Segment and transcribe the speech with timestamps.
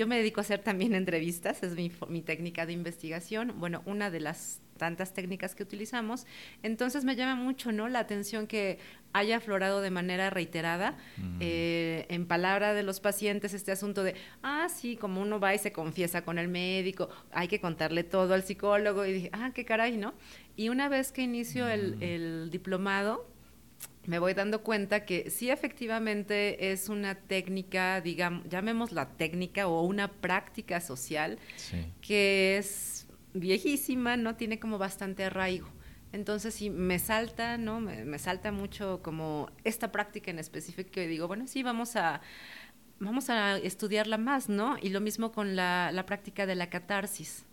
[0.00, 3.56] yo me dedico a hacer también entrevistas, es mi, mi técnica de investigación.
[3.58, 6.26] Bueno, una de las tantas técnicas que utilizamos.
[6.62, 7.86] Entonces me llama mucho ¿no?
[7.86, 8.78] la atención que
[9.12, 10.96] haya aflorado de manera reiterada
[11.38, 15.58] eh, en palabra de los pacientes este asunto de, ah, sí, como uno va y
[15.58, 19.66] se confiesa con el médico, hay que contarle todo al psicólogo y dije, ah, qué
[19.66, 20.14] caray, ¿no?
[20.56, 23.28] Y una vez que inicio el, el diplomado,
[24.06, 30.08] me voy dando cuenta que sí efectivamente es una técnica, digamos, llamémosla técnica o una
[30.08, 31.38] práctica social
[32.00, 34.36] que es viejísima, ¿no?
[34.36, 35.68] Tiene como bastante arraigo.
[36.12, 37.80] Entonces, sí, me salta, ¿no?
[37.80, 42.20] Me, salta mucho como esta práctica en específico y digo, bueno, sí, vamos a,
[42.98, 44.76] vamos a estudiarla más, ¿no?
[44.80, 47.44] Y lo mismo con la, la práctica de la catarsis.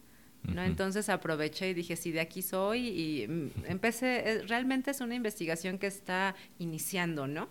[0.48, 0.64] ¿No?
[0.64, 5.16] Entonces aproveché y dije, sí, de aquí soy y mm, empecé, eh, realmente es una
[5.16, 7.48] investigación que está iniciando, ¿no?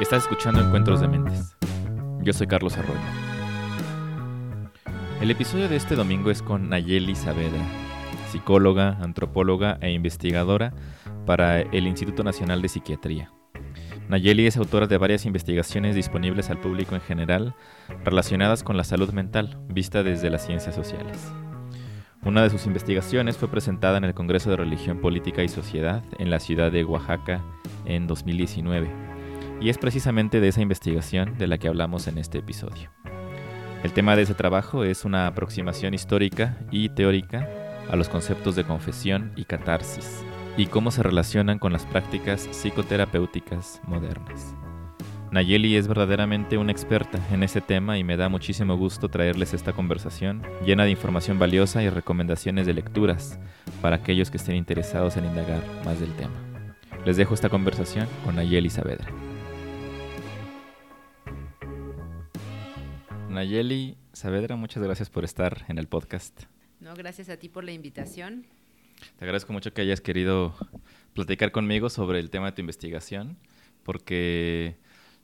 [0.00, 1.54] Estás escuchando Encuentros de Mentes.
[2.22, 2.98] Yo soy Carlos Arroyo.
[5.20, 7.66] El episodio de este domingo es con Nayeli Saavedra,
[8.30, 10.72] psicóloga, antropóloga e investigadora
[11.26, 13.32] para el Instituto Nacional de Psiquiatría.
[14.08, 17.54] Nayeli es autora de varias investigaciones disponibles al público en general
[18.04, 21.30] relacionadas con la salud mental, vista desde las ciencias sociales.
[22.24, 26.30] Una de sus investigaciones fue presentada en el Congreso de Religión Política y Sociedad en
[26.30, 27.44] la ciudad de Oaxaca
[27.84, 28.88] en 2019
[29.60, 32.90] y es precisamente de esa investigación de la que hablamos en este episodio.
[33.82, 37.46] El tema de ese trabajo es una aproximación histórica y teórica
[37.90, 40.24] a los conceptos de confesión y catarsis,
[40.58, 44.56] y cómo se relacionan con las prácticas psicoterapéuticas modernas.
[45.30, 49.72] Nayeli es verdaderamente una experta en ese tema y me da muchísimo gusto traerles esta
[49.72, 53.38] conversación llena de información valiosa y recomendaciones de lecturas
[53.80, 56.34] para aquellos que estén interesados en indagar más del tema.
[57.06, 59.12] Les dejo esta conversación con Nayeli Saavedra.
[63.28, 66.42] Nayeli Saavedra, muchas gracias por estar en el podcast.
[66.80, 68.46] No, gracias a ti por la invitación.
[69.18, 70.54] Te agradezco mucho que hayas querido
[71.14, 73.36] platicar conmigo sobre el tema de tu investigación,
[73.82, 74.76] porque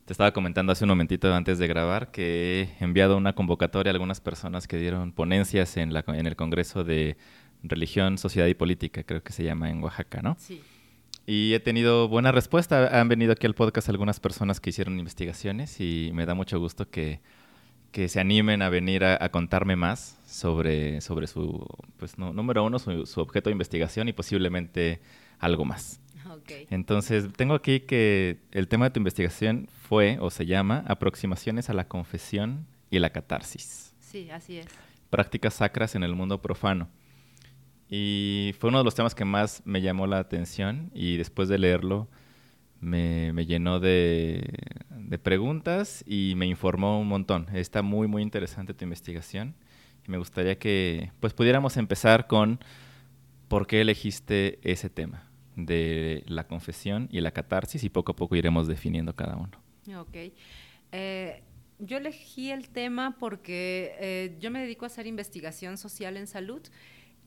[0.04, 3.94] te estaba comentando hace un momentito antes de grabar que he enviado una convocatoria a
[3.94, 7.16] algunas personas que dieron ponencias en, la, en el Congreso de
[7.62, 10.36] Religión, Sociedad y Política, creo que se llama en Oaxaca, ¿no?
[10.38, 10.60] Sí.
[11.26, 13.00] Y he tenido buena respuesta.
[13.00, 16.90] Han venido aquí al podcast algunas personas que hicieron investigaciones y me da mucho gusto
[16.90, 17.20] que
[17.94, 21.64] que se animen a venir a, contarme más sobre, sobre su,
[21.96, 25.00] pues número uno, su, objeto de investigación y posiblemente
[25.38, 26.00] algo más.
[26.70, 31.72] Entonces, tengo aquí que el tema de tu investigación fue o se llama Aproximaciones a
[31.72, 33.94] la confesión y la catarsis.
[34.00, 34.66] Sí, así es.
[35.08, 36.88] Prácticas sacras en el mundo profano.
[37.88, 41.58] Y fue uno de los temas que más me llamó la atención y después de
[41.58, 42.08] leerlo
[42.80, 44.78] me, llenó de,
[45.22, 47.46] preguntas y me informó un montón.
[47.54, 49.54] Está muy, muy interesante tu investigación.
[50.06, 52.60] Me gustaría que pues pudiéramos empezar con
[53.48, 58.36] por qué elegiste ese tema de la confesión y la catarsis y poco a poco
[58.36, 60.00] iremos definiendo cada uno.
[60.00, 60.32] Ok.
[60.92, 61.42] Eh,
[61.78, 66.62] yo elegí el tema porque eh, yo me dedico a hacer investigación social en salud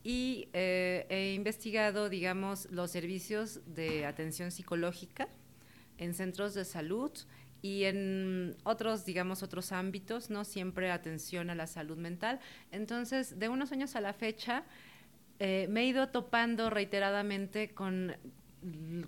[0.07, 5.27] y eh, he investigado, digamos, los servicios de atención psicológica
[5.97, 7.11] en centros de salud
[7.61, 10.45] y en otros, digamos, otros ámbitos, ¿no?
[10.45, 12.39] Siempre atención a la salud mental.
[12.71, 14.63] Entonces, de unos años a la fecha,
[15.39, 18.15] eh, me he ido topando reiteradamente con,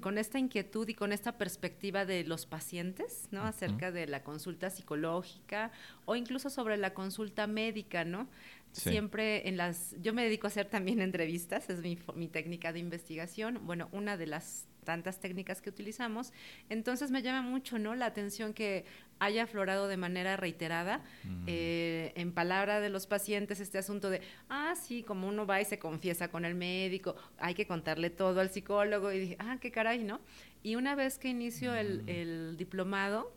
[0.01, 3.43] con esta inquietud y con esta perspectiva de los pacientes, ¿no?
[3.43, 5.71] Acerca de la consulta psicológica
[6.03, 8.27] o incluso sobre la consulta médica, ¿no?
[8.71, 9.95] Siempre en las...
[10.01, 13.59] Yo me dedico a hacer también entrevistas, es mi, mi técnica de investigación.
[13.65, 16.33] Bueno, una de las tantas técnicas que utilizamos.
[16.67, 17.93] Entonces me llama mucho ¿no?
[17.93, 18.85] la atención que
[19.19, 21.03] haya aflorado de manera reiterada
[21.45, 25.65] eh, en palabra de los pacientes este asunto de, ah, sí, como uno va y
[25.65, 29.71] se confiesa con el médico, hay que contarle todo al psicólogo y dije, ah, qué
[29.71, 30.21] caray, ¿no?
[30.63, 33.31] Y una vez que inicio el, el diplomado,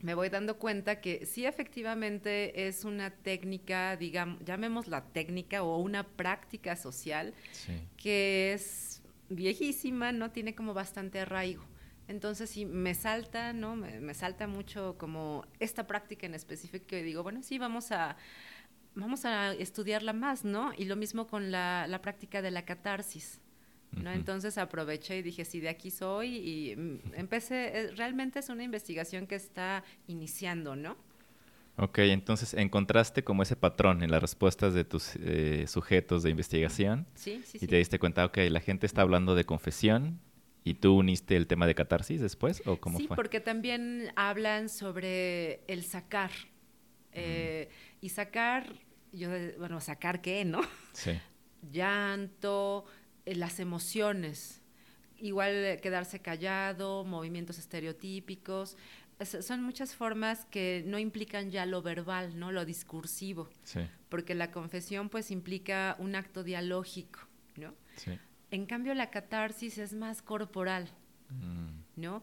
[0.00, 6.04] me voy dando cuenta que sí efectivamente es una técnica, digamos, llamémosla técnica o una
[6.04, 7.34] práctica social
[7.96, 10.30] que es viejísima, ¿no?
[10.30, 11.64] Tiene como bastante arraigo.
[12.06, 13.76] Entonces, sí, me salta, ¿no?
[13.76, 18.16] Me, salta mucho como esta práctica en específico y digo, bueno, sí, vamos a,
[18.94, 20.72] vamos a estudiarla más, ¿no?
[20.76, 23.40] Y lo mismo con la, la práctica de la catarsis,
[23.92, 24.12] ¿no?
[24.12, 28.62] Entonces aproveché y dije, sí, de aquí soy y mm, empecé, eh, realmente es una
[28.62, 30.96] investigación que está iniciando, ¿no?
[31.76, 37.06] Ok, entonces encontraste como ese patrón en las respuestas de tus eh, sujetos de investigación.
[37.14, 40.20] Sí, sí, y te diste cuenta, ok, la gente está hablando de confesión
[40.68, 43.16] ¿Y tú uniste el tema de catarsis después o cómo sí, fue?
[43.16, 46.30] porque también hablan sobre el sacar.
[47.12, 47.70] Eh,
[48.02, 48.74] y sacar,
[49.12, 50.60] yo, bueno, sacar qué, ¿no?
[50.92, 51.18] Sí.
[51.72, 52.84] Llanto,
[53.34, 54.62] las emociones.
[55.18, 58.76] Igual quedarse callado, movimientos estereotípicos.
[59.40, 62.52] son muchas formas que no implican ya lo verbal, ¿no?
[62.52, 63.48] Lo discursivo.
[63.64, 63.80] Sí.
[64.08, 67.20] Porque la confesión pues implica un acto dialógico,
[67.56, 67.74] ¿no?
[67.96, 68.16] Sí.
[68.50, 70.88] En cambio, la catarsis es más corporal,
[71.30, 71.82] Mm.
[71.96, 72.22] ¿no?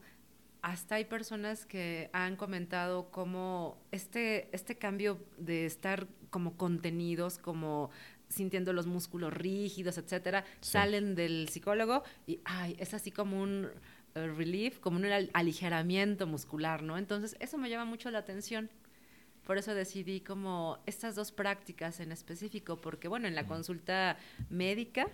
[0.62, 7.92] Hasta hay personas que han comentado cómo este, este cambio de estar como contenidos, como
[8.36, 10.72] sintiendo los músculos rígidos, etcétera, Sí.
[10.74, 13.70] salen del psicólogo y ay, es así como un
[14.16, 16.98] eh, relief, como un al- aligeramiento muscular, ¿no?
[16.98, 18.70] Entonces, eso me llama mucho la atención.
[19.46, 24.18] Por eso decidí como estas dos prácticas en específico, porque bueno, en la consulta
[24.50, 25.08] médica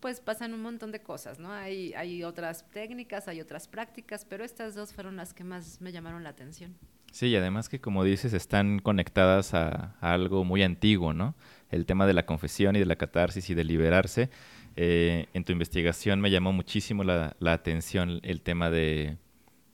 [0.00, 1.50] pues pasan un montón de cosas, ¿no?
[1.52, 5.90] Hay, hay otras técnicas, hay otras prácticas, pero estas dos fueron las que más me
[5.90, 6.76] llamaron la atención.
[7.12, 11.34] Sí, y además que como dices, están conectadas a, a algo muy antiguo, ¿no?
[11.70, 14.30] El tema de la confesión y de la catarsis y de liberarse.
[14.76, 19.16] Eh, en tu investigación me llamó muchísimo la, la atención el tema de,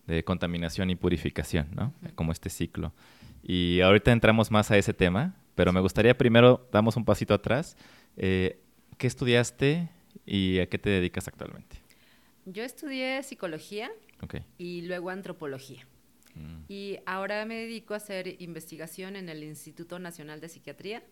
[0.07, 1.93] de contaminación y purificación, ¿no?
[2.15, 2.93] Como este ciclo.
[3.43, 7.77] Y ahorita entramos más a ese tema, pero me gustaría primero, damos un pasito atrás.
[8.17, 8.59] Eh,
[8.99, 9.89] ¿Qué estudiaste
[10.25, 11.77] y a qué te dedicas actualmente?
[12.45, 13.91] Yo estudié psicología
[14.59, 15.87] y luego antropología.
[16.35, 21.03] Mm, Y ahora me dedico a hacer investigación en el Instituto Nacional de Psiquiatría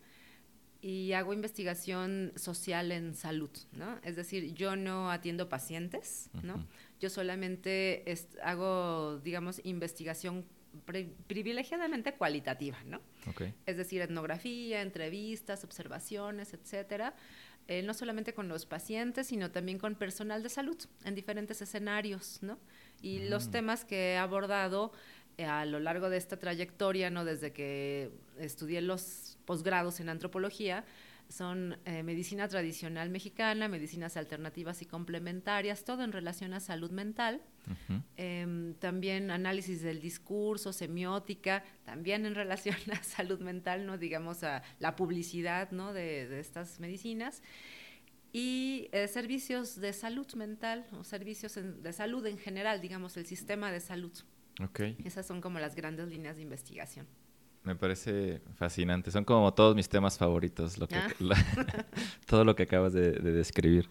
[0.82, 3.98] y hago investigación social en salud, ¿no?
[4.02, 6.54] Es decir, yo no atiendo pacientes, ¿no?
[6.54, 6.64] Ujú.
[7.00, 8.02] Yo solamente
[8.42, 10.46] hago, digamos, investigación
[10.86, 13.00] pri- privilegiadamente cualitativa, ¿no?
[13.26, 13.42] ok.
[13.66, 17.14] Es decir, etnografía, entrevistas, observaciones, etcétera.
[17.68, 22.38] Eh, no solamente con los pacientes, sino también con personal de salud en diferentes escenarios,
[22.42, 22.58] ¿no?
[23.00, 23.50] Y los Mm.
[23.52, 24.92] temas que he abordado
[25.44, 27.24] a lo largo de esta trayectoria, ¿no?
[27.24, 30.84] Desde que estudié los posgrados en antropología,
[31.28, 37.40] son eh, medicina tradicional mexicana, medicinas alternativas y complementarias, todo en relación a salud mental.
[38.16, 44.62] Em, también análisis del discurso, semiótica, también en relación a salud mental, no digamos a
[44.80, 45.92] la publicidad ¿no?
[45.92, 47.42] de, de estas medicinas.
[48.32, 53.26] Y eh, servicios de salud mental o servicios en- de salud en general, digamos, el
[53.26, 54.12] sistema de salud.
[54.62, 54.80] Ok.
[55.04, 57.06] Esas son como las grandes líneas de investigación.
[57.62, 59.10] Me parece fascinante.
[59.10, 61.08] Son como todos mis temas favoritos, lo que, Ah.
[61.18, 61.86] la-
[62.26, 63.88] todo lo que acabas de, de describir.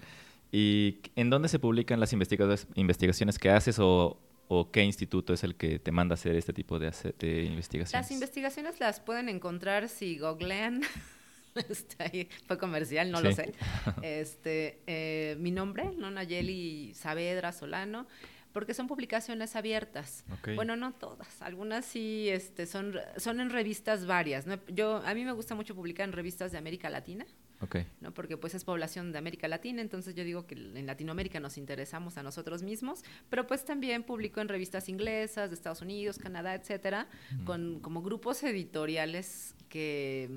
[0.51, 5.55] ¿Y en dónde se publican las investigaciones, que haces o, o qué instituto es el
[5.55, 8.05] que te manda a hacer este tipo de, de investigaciones?
[8.05, 10.81] Las investigaciones las pueden encontrar si googlean.
[12.47, 13.23] Fue comercial, no Sí.
[13.25, 13.53] lo sé.
[14.01, 16.09] Este, eh, mi nombre, ¿no?
[16.09, 18.07] Nayeli Saavedra Solano,
[18.51, 20.23] porque son publicaciones abiertas.
[20.33, 20.49] Ok.
[20.55, 24.45] Bueno, no todas, algunas sí este, son, son en revistas varias.
[24.47, 24.59] ¿no?
[24.67, 27.25] Yo, a mí me gusta mucho publicar en revistas de América Latina.
[27.61, 27.77] Ok.
[27.99, 28.13] ¿no?
[28.13, 32.17] Porque pues es población de América Latina, entonces yo digo que en Latinoamérica nos interesamos
[32.17, 37.07] a nosotros mismos, pero pues también publico en revistas inglesas de Estados Unidos, Canadá, etcétera,
[37.35, 37.43] Ujú.
[37.45, 40.29] con como grupos editoriales que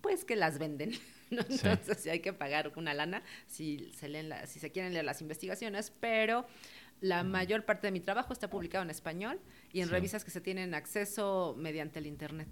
[0.00, 0.90] pues que las venden.
[1.30, 1.42] ¿no?
[1.44, 1.60] Sí.
[1.62, 5.04] Entonces sí hay que pagar una lana si se leen la- si se quieren leer
[5.04, 6.44] las investigaciones, pero
[7.00, 9.40] la mayor parte de mi trabajo está publicado en español
[9.72, 9.92] y en Sí.
[9.92, 12.48] revistas que se tienen acceso mediante el internet.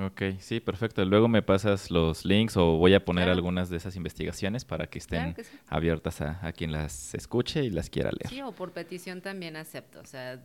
[0.00, 1.04] Ok, sí, perfecto.
[1.04, 3.36] Luego me pasas los links o voy a poner Claro.
[3.36, 5.56] algunas de esas investigaciones para que estén Claro que sí.
[5.66, 8.28] abiertas a, a quien las escuche y las quiera leer.
[8.28, 9.98] Sí, o por petición también acepto.
[10.00, 10.40] O sea,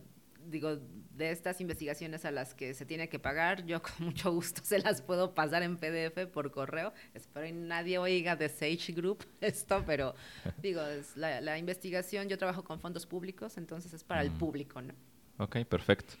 [0.46, 0.76] digo,
[1.16, 4.78] de estas investigaciones a las que se tiene que pagar, yo con mucho gusto se
[4.78, 6.92] las puedo pasar en PDF por correo.
[7.14, 10.14] Espero que nadie oiga de Sage Group esto, pero
[10.62, 14.38] digo, es la, la investigación, yo trabajo con fondos públicos, entonces es para el Mm.
[14.38, 14.94] público, ¿no?
[15.38, 16.14] Ok, perfecto.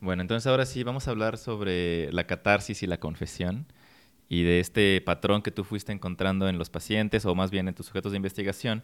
[0.00, 3.66] Bueno, entonces ahora sí vamos a hablar sobre la catarsis y la confesión
[4.28, 7.74] y de este patrón que tú fuiste encontrando en los pacientes o más bien en
[7.74, 8.82] tus sujetos de investigación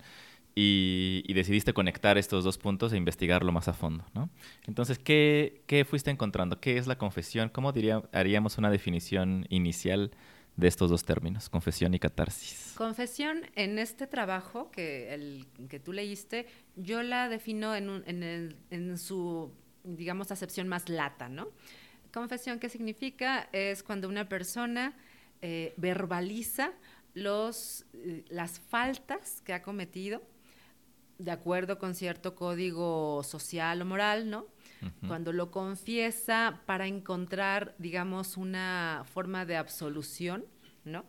[0.54, 4.30] y, decidiste conectar estos dos puntos e investigarlo más a fondo, ¿no?
[4.66, 6.60] Entonces, ¿qué, qué fuiste encontrando?
[6.60, 7.48] ¿Qué es la confesión?
[7.48, 10.10] ¿Cómo diría, haríamos una definición inicial
[10.56, 12.74] de estos dos términos, confesión y catarsis?
[12.76, 19.52] Confesión, en este trabajo que, el, que tú leíste, yo la defino en, en su,
[19.84, 21.48] digamos, acepción más lata, ¿no?
[22.12, 23.48] Confesión, ¿qué significa?
[23.52, 24.94] Es cuando una persona
[25.42, 26.72] eh, verbaliza
[27.14, 30.22] los, eh, las faltas que ha cometido
[31.20, 34.46] de acuerdo con cierto código social o moral, ¿no?
[35.06, 40.46] Cuando lo confiesa para encontrar, digamos, una forma de absolución,
[40.84, 41.04] ¿no?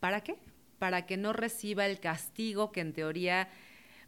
[0.00, 0.38] ¿Para qué?
[0.78, 3.50] Para que no reciba el castigo que en teoría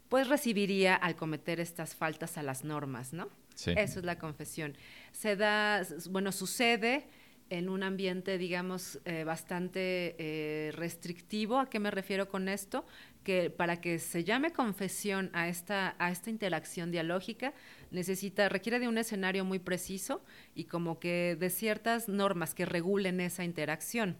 [0.09, 3.29] pues recibiría al cometer estas faltas a las normas, ¿no?
[3.53, 3.73] Sí.
[3.77, 4.75] Eso es la confesión.
[5.11, 7.07] Se da, bueno, sucede
[7.49, 11.59] en un ambiente, digamos, eh, bastante eh, restrictivo.
[11.59, 12.85] ¿A qué me refiero con esto?
[13.25, 17.53] Que para que se llame confesión a esta, a esta interacción dialógica,
[17.91, 23.19] necesita, requiere de un escenario muy preciso y como que de ciertas normas que regulen
[23.19, 24.17] esa interacción.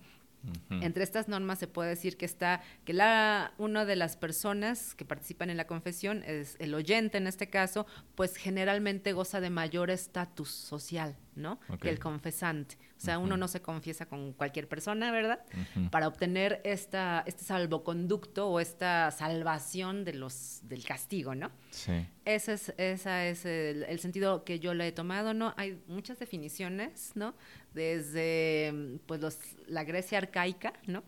[0.69, 5.05] Entre estas normas se puede decir que está que la una de las personas que
[5.05, 7.85] participan en la confesión es el oyente en este caso,
[8.15, 11.59] pues generalmente goza de mayor estatus social, ¿no?
[11.81, 12.77] Que el confesante.
[13.05, 15.45] O sea, uno no se confiesa con cualquier persona, ¿verdad?
[15.91, 21.51] Para obtener esta, este salvoconducto o esta salvación de los, del castigo, ¿no?
[21.69, 22.07] Sí.
[22.25, 25.53] Ese es, esa es el, sentido que yo le he tomado, ¿no?
[25.55, 27.35] Hay muchas definiciones, ¿no?
[27.75, 31.03] Desde pues los, la Grecia arcaica, ¿no?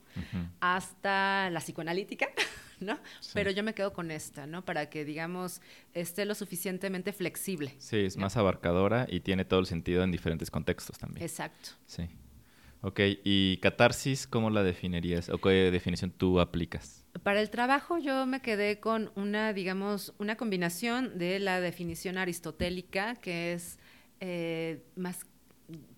[0.60, 2.28] Hasta la psicoanalítica,
[2.80, 3.00] ¿no?
[3.34, 4.64] Pero yo me quedo con esta, ¿no?
[4.64, 5.62] Para que, digamos,
[5.94, 7.74] esté lo suficientemente flexible.
[7.80, 11.24] Sí, es más abarcadora y tiene todo el sentido en diferentes contextos también.
[11.24, 11.72] Exacto.
[11.86, 12.08] Sí.
[12.82, 17.04] Ok, ¿y catarsis cómo la definirías o qué definición tú aplicas?
[17.24, 23.16] Para el trabajo yo me quedé con una, digamos, una combinación de la definición aristotélica,
[23.16, 23.80] que es
[24.20, 25.26] eh, más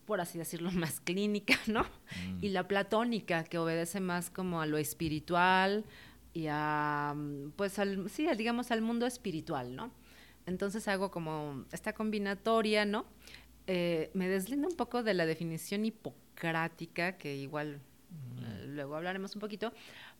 [0.05, 1.83] por así decirlo, más clínica, ¿no?
[1.83, 2.43] Mm.
[2.43, 5.86] Y la platónica, que obedece más como a lo espiritual,
[6.39, 9.91] y a, mm, pues, al, sí, digamos, al mundo espiritual, ¿no?
[10.46, 13.05] Entonces hago como esta combinatoria, ¿no?
[13.67, 17.81] Eh, me deslindo un poco de la definición hipocrática, que igual
[18.41, 19.74] eh, luego hablaremos un poquito,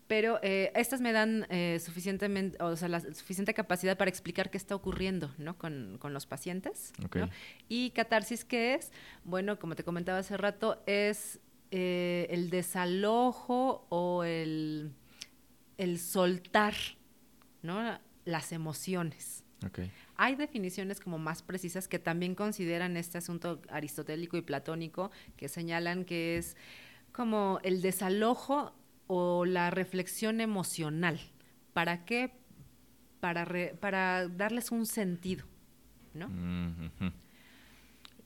[0.08, 1.48] pero eh, estas me dan
[1.80, 5.58] suficientemente, o sea, la suficiente capacidad para explicar qué está ocurriendo, ¿no?
[5.58, 6.92] Con, con los pacientes.
[7.16, 7.30] ¿no?
[7.70, 8.92] Y catarsis, ¿qué es?
[9.24, 11.40] Bueno, como te comentaba hace rato, es
[11.72, 14.92] el desalojo o el
[15.80, 16.76] el soltar,
[17.64, 18.00] ¿no?
[18.26, 19.46] Las emociones.
[20.16, 26.06] Hay definiciones como más precisas que también consideran este asunto aristotélico y platónico, que señalan
[26.06, 26.56] que es
[27.12, 28.74] como el desalojo
[29.08, 31.20] o la reflexión emocional.
[31.74, 32.32] ¿Para qué?
[33.20, 33.46] Para,
[33.80, 35.46] para darles un sentido,
[36.14, 36.30] ¿no?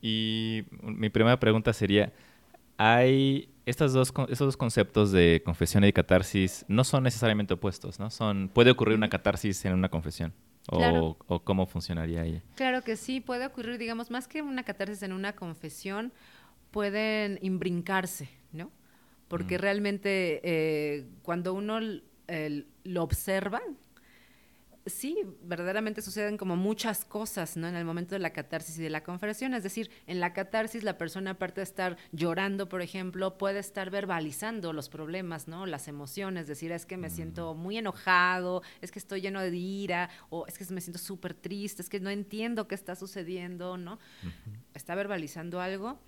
[0.01, 2.13] Y mi primera pregunta sería,
[2.77, 8.09] ¿hay estas dos, estos dos conceptos de confesión y catarsis no son necesariamente opuestos, ¿no?
[8.09, 10.33] Son, puede ocurrir una catarsis en una confesión.
[10.69, 12.41] O, cómo funcionaría ahí.
[12.55, 16.13] Claro que sí, puede ocurrir, digamos, más que una catarsis en una confesión,
[16.71, 18.71] pueden imbrincarse, ¿no?
[19.27, 19.61] Porque mm.
[19.61, 23.61] realmente eh, cuando uno lo observa,
[24.85, 27.67] sí, verdaderamente suceden como muchas cosas, ¿no?
[27.67, 29.53] En el momento de la catarsis y de la confesión.
[29.53, 33.89] Es decir, en la catarsis la persona, aparte de estar llorando, por ejemplo, puede estar
[33.89, 35.65] verbalizando los problemas, ¿no?
[35.65, 40.09] Las emociones, decir, es que me siento muy enojado, es que estoy lleno de ira,
[40.29, 43.99] o es que me siento súper triste, es que no entiendo qué está sucediendo, ¿no?
[44.73, 45.99] Está verbalizando algo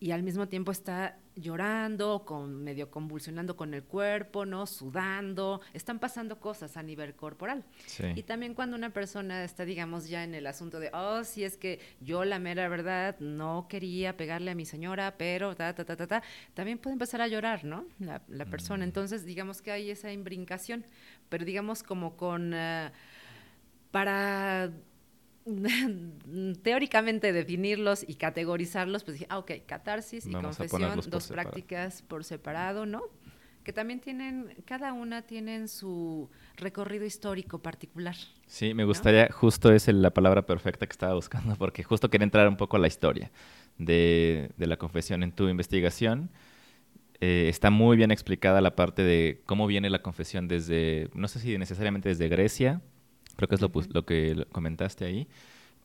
[0.00, 4.66] y al mismo tiempo está llorando, con, medio convulsionando con el cuerpo, ¿no?
[4.66, 7.64] Sudando, están pasando cosas a nivel corporal.
[8.14, 11.58] Y también cuando una persona está, digamos, ya en el asunto de, oh, si es
[11.58, 15.96] que yo la mera verdad no quería pegarle a mi señora, pero ta, ta, ta,
[15.96, 16.22] ta, ta,
[16.54, 17.84] también puede empezar a llorar, ¿no?
[17.98, 18.84] La, persona.
[18.84, 18.88] Mm.
[18.88, 20.86] Entonces, digamos que hay esa imbrincación,
[21.28, 22.54] pero digamos como con...
[22.54, 22.90] Uh,
[23.90, 24.70] para
[26.62, 32.86] teóricamente definirlos y categorizarlos, pues dije, ah, ok, catarsis y confesión, dos prácticas por separado,
[32.86, 33.02] ¿no?
[33.64, 38.16] Que también tienen, cada una tienen su recorrido histórico particular.
[38.46, 42.48] Sí, me gustaría, justo es la palabra perfecta que estaba buscando, porque justo quería entrar
[42.48, 43.30] un poco a la historia
[43.76, 46.30] de, la confesión en tu investigación.
[47.20, 51.38] Eh, está muy bien explicada la parte de cómo viene la confesión desde, no sé
[51.38, 52.80] si necesariamente desde Grecia,
[53.40, 55.26] Creo que es lo, lo que comentaste ahí.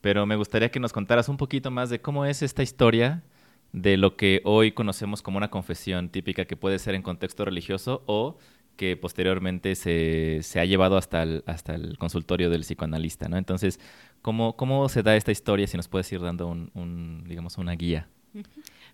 [0.01, 3.24] Pero me gustaría que nos contaras un poquito más de cómo es esta historia
[3.71, 8.03] de lo que hoy conocemos como una confesión típica que puede ser en contexto religioso
[8.07, 8.38] o
[8.75, 13.38] que posteriormente se, se ha llevado hasta el, hasta el consultorio del psicoanalista, ¿no?
[13.38, 13.79] Entonces,
[14.21, 15.65] ¿cómo, ¿cómo se da esta historia?
[15.65, 18.09] Si nos puedes ir dando un, digamos, una guía.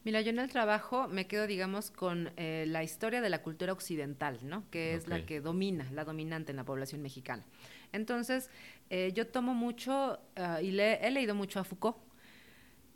[0.04, 3.74] Mira, yo en el trabajo me quedo, digamos, con eh, la historia de la cultura
[3.74, 4.64] occidental, ¿no?
[4.70, 7.44] Que es la que domina, la dominante en la población mexicana.
[7.92, 8.50] Entonces,
[8.90, 11.98] eh, yo tomo mucho ah, y le, he leído mucho a Foucault.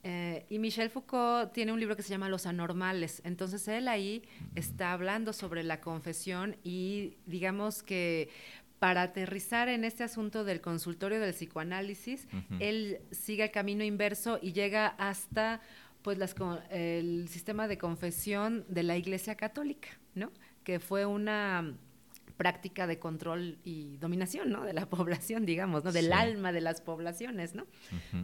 [0.03, 3.21] Eh, y Michel Foucault tiene un libro que se llama Los Anormales.
[3.25, 4.21] Entonces él ahí
[4.53, 8.29] está hablando sobre la confesión y digamos que
[8.77, 12.27] para aterrizar en este asunto del consultorio del psicoanálisis,
[12.59, 15.59] él sigue el camino inverso y llega hasta
[16.03, 16.35] pues las,
[16.69, 20.31] el sistema de confesión de la Iglesia Católica, ¿no?
[20.63, 21.73] Que fue una
[22.37, 24.63] práctica de control y dominación, ¿no?
[24.63, 25.91] De la población, digamos, ¿no?
[25.91, 27.65] Del alma de las poblaciones, ¿no?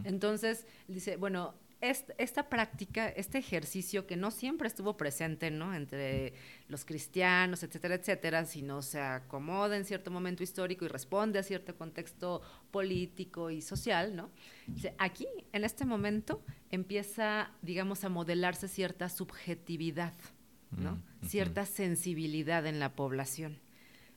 [0.04, 5.74] Entonces, dice, bueno, esta práctica, este ejercicio que no siempre estuvo presente, ¿no?
[5.74, 6.32] Entre
[6.68, 11.74] los cristianos, etcétera, etcétera, sino se acomoda en cierto momento histórico y responde a cierto
[11.74, 12.40] contexto
[12.70, 14.30] político y social, ¿no?
[14.98, 16.40] Aquí, en este momento,
[16.70, 20.14] empieza, digamos, a modelarse cierta subjetividad,
[20.70, 20.92] ¿no?
[20.92, 23.58] Mm, cierta sensibilidad en la población.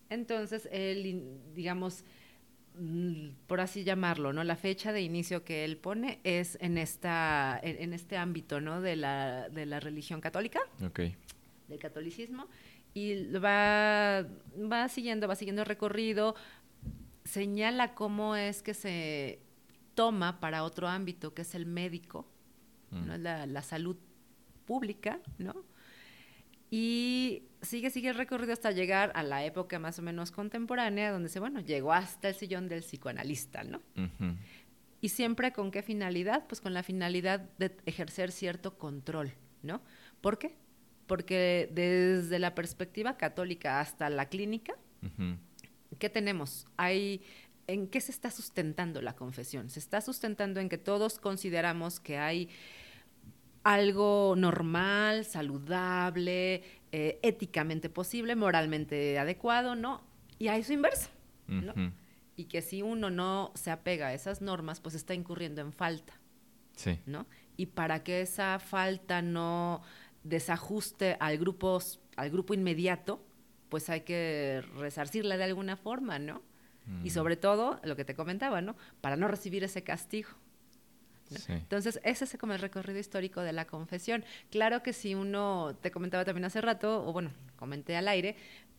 [0.10, 2.04] Entonces, él, digamos,
[2.78, 4.44] mm, por así llamarlo, ¿no?
[4.44, 8.82] La fecha de inicio que él pone es en esta, en, este ámbito, ¿no?
[8.82, 10.60] De la, de la religión católica.
[11.68, 12.48] Del catolicismo.
[12.94, 14.26] Y va,
[14.72, 16.36] va siguiendo, va siguiendo el recorrido,
[17.26, 19.40] señala cómo es que se
[19.96, 22.26] toma para otro ámbito, que es el médico,
[22.92, 23.18] ¿no?
[23.18, 23.22] Mm.
[23.22, 23.98] la, la salud
[24.66, 25.66] pública, ¿no?
[26.78, 31.30] Y sigue, sigue el recorrido hasta llegar a la época más o menos contemporánea, donde
[31.30, 33.82] se, bueno, llegó hasta el sillón del psicoanalista, ¿no?
[35.00, 36.48] Y siempre con qué finalidad?
[36.48, 39.32] Pues con la finalidad de ejercer cierto control,
[39.64, 39.82] ¿no?
[40.20, 40.58] ¿Por qué?
[41.08, 44.76] Porque desde la perspectiva católica hasta la clínica,
[45.98, 46.68] ¿qué tenemos?
[46.76, 47.22] Hay
[47.68, 49.70] ¿En qué se está sustentando la confesión?
[49.70, 52.50] Se está sustentando en que todos consideramos que hay
[53.66, 60.02] algo normal, saludable, eh, éticamente posible, moralmente adecuado, ¿no?
[60.38, 61.10] Y hay su inverso,
[61.48, 61.74] ¿no?
[62.38, 66.14] Y que si uno no se apega a esas normas, pues está incurriendo en falta,
[66.76, 67.00] sí.
[67.08, 67.26] ¿no?
[67.58, 69.82] Y para que esa falta no
[70.24, 71.80] desajuste al grupo,
[72.18, 73.26] al grupo inmediato,
[73.70, 76.44] pues hay que resarcirla de alguna forma, ¿no?
[77.04, 78.76] Y sobre todo, lo que te comentaba, ¿no?
[79.02, 80.30] Para no recibir ese castigo.
[81.48, 84.24] Entonces, ese es como el recorrido histórico de la confesión.
[84.52, 88.36] Claro que si uno, te comentaba también hace rato, o bueno, comenté al aire,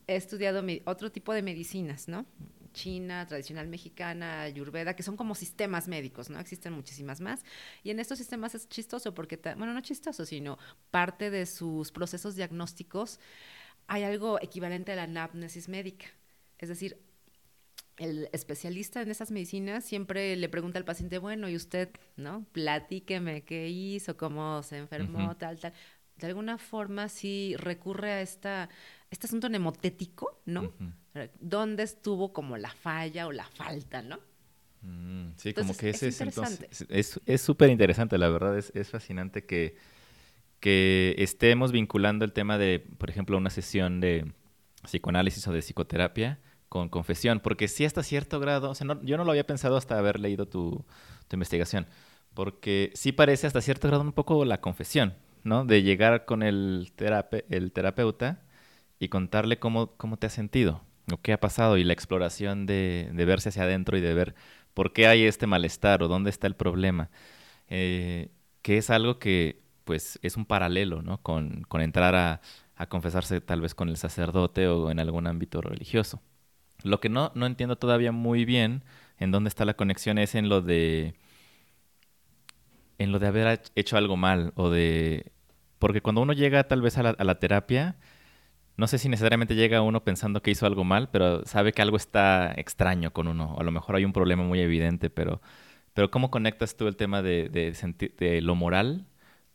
[0.07, 2.25] he estudiado otro tipo de medicinas, ¿no?
[2.73, 6.39] China, tradicional mexicana, ayurveda, que son como sistemas médicos, ¿no?
[6.39, 7.43] Existen muchísimas más.
[7.83, 10.57] Y en estos sistemas es chistoso porque, bueno, no chistoso, sino
[10.91, 13.19] parte de sus procesos diagnósticos
[13.87, 16.07] hay algo equivalente a la anamnesis médica.
[16.59, 17.01] Es decir,
[17.97, 22.45] el especialista en esas medicinas siempre le pregunta al paciente, bueno, ¿y usted, no?
[22.51, 25.73] Platíqueme qué hizo, cómo se enfermó, tal, tal.
[26.17, 28.69] De alguna forma sí recurre a esta,
[29.09, 30.73] este asunto nemotético, ¿no?
[31.39, 34.19] ¿Dónde estuvo como la falla o la falta, no?
[34.81, 39.43] Mm, sí, como que ese es, entonces, es súper interesante, la verdad, es, es fascinante
[39.45, 39.75] que,
[40.59, 44.31] que estemos vinculando el tema de, por ejemplo, una sesión de
[44.83, 49.23] psicoanálisis o de psicoterapia con confesión, porque sí hasta cierto grado, o sea, yo no
[49.23, 50.85] lo había pensado hasta haber leído tu,
[51.31, 51.87] investigación,
[52.33, 55.65] porque sí parece hasta cierto grado un poco la confesión, ¿no?
[55.65, 56.91] De llegar con el,
[57.49, 58.43] el terapeuta
[58.99, 63.11] y contarle cómo, cómo te has sentido, o qué ha pasado, y la exploración de,
[63.13, 64.35] verse hacia adentro y de ver
[64.73, 67.09] por qué hay este malestar o dónde está el problema,
[67.69, 68.29] eh,
[68.61, 71.21] que es algo que pues es un paralelo, ¿no?
[71.21, 72.41] Con, con entrar a,
[72.77, 76.21] a confesarse tal vez con el sacerdote o en algún ámbito religioso.
[76.83, 78.83] Lo que no, no entiendo todavía muy bien
[79.19, 81.15] en dónde está la conexión es en lo de
[82.99, 85.31] en lo de haber hecho algo mal o de
[85.79, 87.97] porque cuando uno llega tal vez a la, terapia
[88.77, 91.97] no sé si necesariamente llega uno pensando que hizo algo mal, pero sabe que algo
[91.97, 93.55] está extraño con uno.
[93.55, 95.41] O a lo mejor hay un problema muy evidente, pero,
[95.93, 97.73] pero ¿cómo conectas tú el tema de, de,
[98.19, 99.07] de lo moral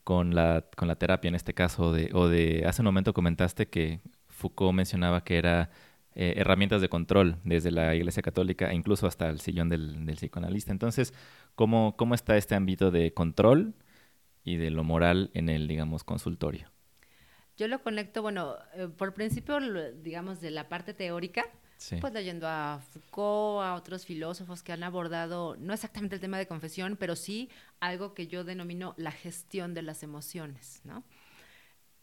[0.05, 1.93] con la, con la terapia en este caso?
[1.93, 5.71] De, o de, hace un momento comentaste que Foucault mencionaba que era
[6.15, 10.71] eh, herramientas de control desde la Iglesia Católica e incluso hasta el sillón del, psicoanalista.
[10.71, 11.15] Entonces,
[11.55, 13.75] ¿cómo, ¿cómo está este ámbito de control
[14.45, 16.71] y de lo moral en el, digamos, consultorio?
[17.57, 19.59] Yo lo conecto, bueno, eh, por principio,
[20.03, 21.45] digamos, de la parte teórica,
[22.01, 26.47] pues leyendo a Foucault, a otros filósofos que han abordado, no exactamente el tema de
[26.47, 31.03] confesión, pero sí algo que yo denomino la gestión de las emociones, ¿no?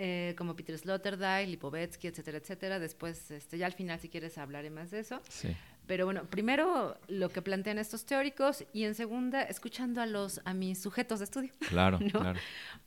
[0.02, 2.80] Eh, como Peter Sloterdijk, Lipovetsky, etcétera, etcétera.
[2.80, 5.22] Después, este, ya al final, si quieres, hablaré más de eso.
[5.28, 5.54] Sí.
[5.88, 10.54] Pero bueno, primero lo que plantean estos teóricos y en segunda, escuchando a los a
[10.54, 11.52] mis sujetos de estudio.
[11.68, 12.40] Claro, claro.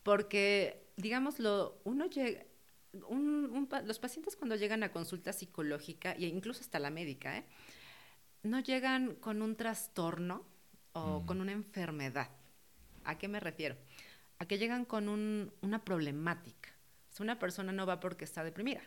[0.03, 2.44] Porque, digámoslo, uno llega,
[3.85, 7.44] los pacientes cuando llegan a consulta psicológica e incluso hasta la médica, ¿eh?
[8.42, 10.46] no llegan con un trastorno
[10.94, 11.27] o mm.
[11.27, 12.31] con una enfermedad.
[13.05, 13.77] ¿A qué me refiero?
[14.38, 16.72] A que llegan con un, una problemática
[17.20, 18.83] una persona no va porque está deprimida.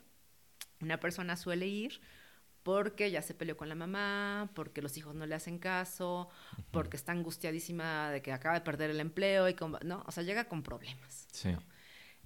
[0.81, 2.01] Una persona suele ir
[2.65, 6.29] porque ya se peleó con la mamá, porque los hijos no le hacen caso,
[6.71, 10.45] porque está angustiadísima de que acaba de perder el empleo y no, o sea, llega
[10.45, 11.27] con problemas.
[11.31, 11.55] Sí.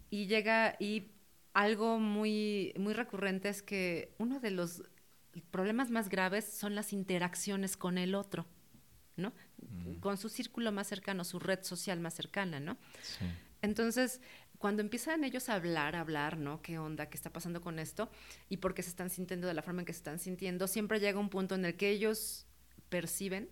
[0.10, 1.12] Y llega y
[1.54, 4.84] algo muy muy recurrente es que uno de los
[5.52, 8.46] problemas más graves son las interacciones con el otro,
[9.18, 9.34] ¿no?
[10.00, 12.78] Con su círculo más cercano, su red social más cercana, ¿no?
[13.02, 13.26] Sí.
[13.62, 14.22] Entonces,
[14.60, 16.62] cuando empiezan ellos a hablar, a hablar, ¿no?
[16.62, 17.10] ¿Qué onda?
[17.10, 18.10] ¿Qué está pasando con esto?
[18.50, 21.00] Y por qué se están sintiendo de la forma en que se están sintiendo, siempre
[21.00, 22.46] llega un punto en el que ellos
[22.90, 23.50] perciben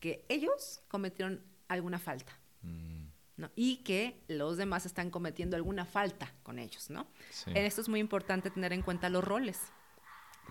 [0.00, 2.38] que ellos cometieron alguna falta.
[2.62, 3.06] Mm.
[3.36, 3.50] ¿no?
[3.54, 7.06] Y que los demás están cometiendo alguna falta con ellos, ¿no?
[7.46, 9.60] En esto es muy importante tener en cuenta los roles.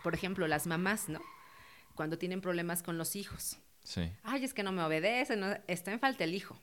[0.04, 1.20] Por ejemplo, las mamás, ¿no?
[1.96, 3.58] Cuando tienen problemas con los hijos.
[3.84, 4.12] Sí.
[4.22, 6.56] Ay, es que no me obedece, no, está en falta el hijo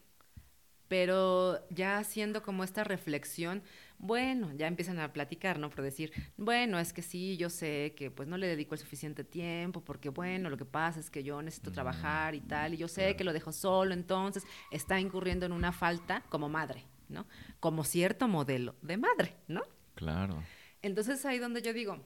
[0.93, 3.63] pero ya haciendo como esta reflexión,
[3.97, 5.71] bueno, ya empiezan a platicar, ¿no?
[5.71, 9.25] Por decir, bueno, es que sí, yo sé que pues no le dedico el suficiente
[9.25, 12.77] tiempo, porque bueno, lo que pasa es que yo necesito mm, trabajar y tal, y
[12.77, 17.27] yo sé que lo dejo solo, entonces está incurriendo en una falta como madre, ¿no?
[17.59, 19.63] Como cierto modelo de madre, ¿no?
[19.95, 20.45] Claro.
[20.83, 22.05] Entonces ahí donde yo digo,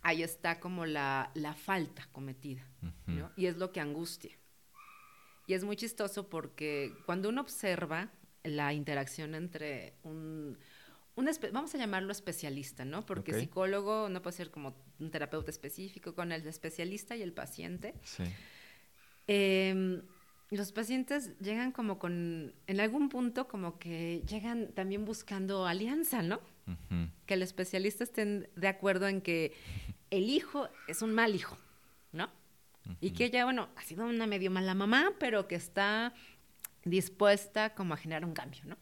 [0.00, 2.66] ahí está como la, falta cometida,
[3.04, 3.30] ¿no?
[3.36, 4.34] Y es lo que angustia.
[5.46, 8.10] Y es muy chistoso porque cuando uno observa
[8.44, 10.58] la interacción entre un,
[11.52, 13.04] vamos a llamarlo especialista, ¿no?
[13.06, 17.94] Porque psicólogo no puede ser como un terapeuta específico con el especialista y el paciente.
[18.02, 18.24] Sí.
[19.26, 20.02] Em,
[20.50, 26.40] los pacientes llegan como con, en algún punto como que llegan también buscando alianza, ¿no?
[27.26, 29.52] Que el especialista estén de acuerdo en que
[30.10, 31.58] el hijo es un mal hijo,
[32.12, 32.30] ¿no?
[33.00, 36.12] Y que ella, bueno, ha sido una medio mala mamá, pero que está
[36.84, 38.76] dispuesta como a generar un cambio, ¿no?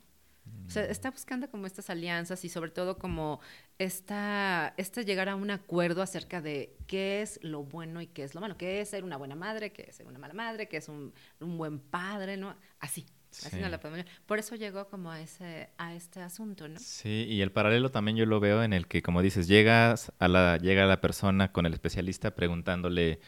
[0.67, 3.41] O sea, está buscando como estas alianzas y sobre todo como
[3.79, 8.35] esta, esta llegar a un acuerdo acerca de qué es lo bueno y qué es
[8.35, 10.79] lo malo, qué es ser una buena madre, qué es ser una mala madre, qué
[10.79, 12.57] es un, un buen padre, ¿no?
[12.81, 13.07] Así.
[13.47, 14.05] Así no la podemos...
[14.27, 16.79] Por eso llegó como a, ese, a este asunto, ¿no?
[16.79, 20.29] Sí, y el paralelo también yo lo veo en el que, como dices, llegas a
[20.29, 23.21] la, llega la persona con el especialista preguntándole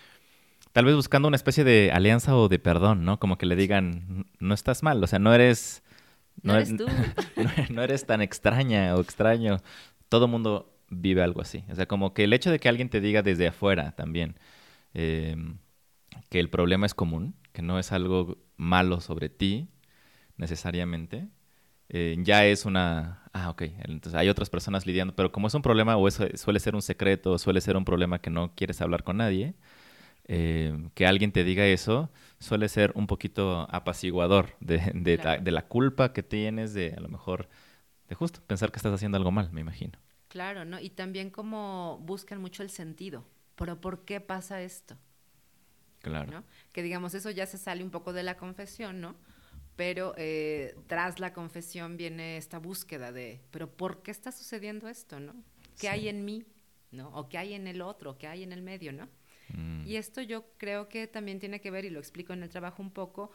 [0.74, 3.20] tal vez buscando una especie de alianza o de perdón, ¿no?
[3.20, 5.84] Como que le digan, no estás mal, o sea, no eres...
[6.42, 6.86] No, eres tú.
[7.70, 9.58] no eres tan extraña o extraño.
[10.08, 11.64] Todo mundo vive algo así.
[11.70, 14.34] O sea, como que el hecho de que alguien te diga desde afuera también
[14.94, 15.58] em,
[16.28, 19.68] que el problema es común, que no es algo malo sobre ti
[20.36, 21.28] necesariamente,
[21.88, 23.22] eh, ya es una...
[23.32, 23.62] Ah, ok.
[23.84, 26.82] Entonces hay otras personas lidiando, pero como es un problema o eso suele ser un
[26.82, 29.54] secreto o suele ser un problema que no quieres hablar con nadie,
[30.26, 36.22] eh, que alguien te diga eso suele ser un poquito apaciguador de, la, culpa que
[36.22, 37.48] tienes de a lo mejor
[38.08, 39.98] de justo pensar que estás haciendo algo mal, me imagino.
[40.28, 40.80] Claro, ¿no?
[40.80, 43.24] Y también como buscan mucho el sentido.
[43.54, 44.96] Pero ¿por qué pasa esto?
[46.00, 46.42] Claro.
[46.72, 49.16] Que digamos, eso ya se sale un poco de la confesión, ¿no?
[49.76, 55.20] Pero eh, tras la confesión viene esta búsqueda de, pero ¿por qué está sucediendo esto,
[55.20, 55.34] no?
[55.78, 56.44] ¿Qué hay en mí,
[56.90, 57.08] no?
[57.10, 59.08] O qué hay en el otro, qué hay en el medio, ¿no?
[59.48, 59.86] Mm.
[59.86, 62.82] Y esto yo creo que también tiene que ver, y lo explico en el trabajo
[62.82, 63.30] un poco,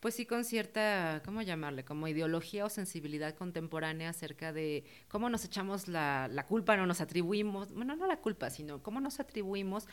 [0.00, 1.84] pues sí con cierta, ¿cómo llamarle?
[1.84, 7.00] Como ideología o sensibilidad contemporánea acerca de cómo nos echamos la, la, culpa, no nos
[7.00, 9.86] atribuimos, bueno, no la culpa, sino cómo nos atribuimos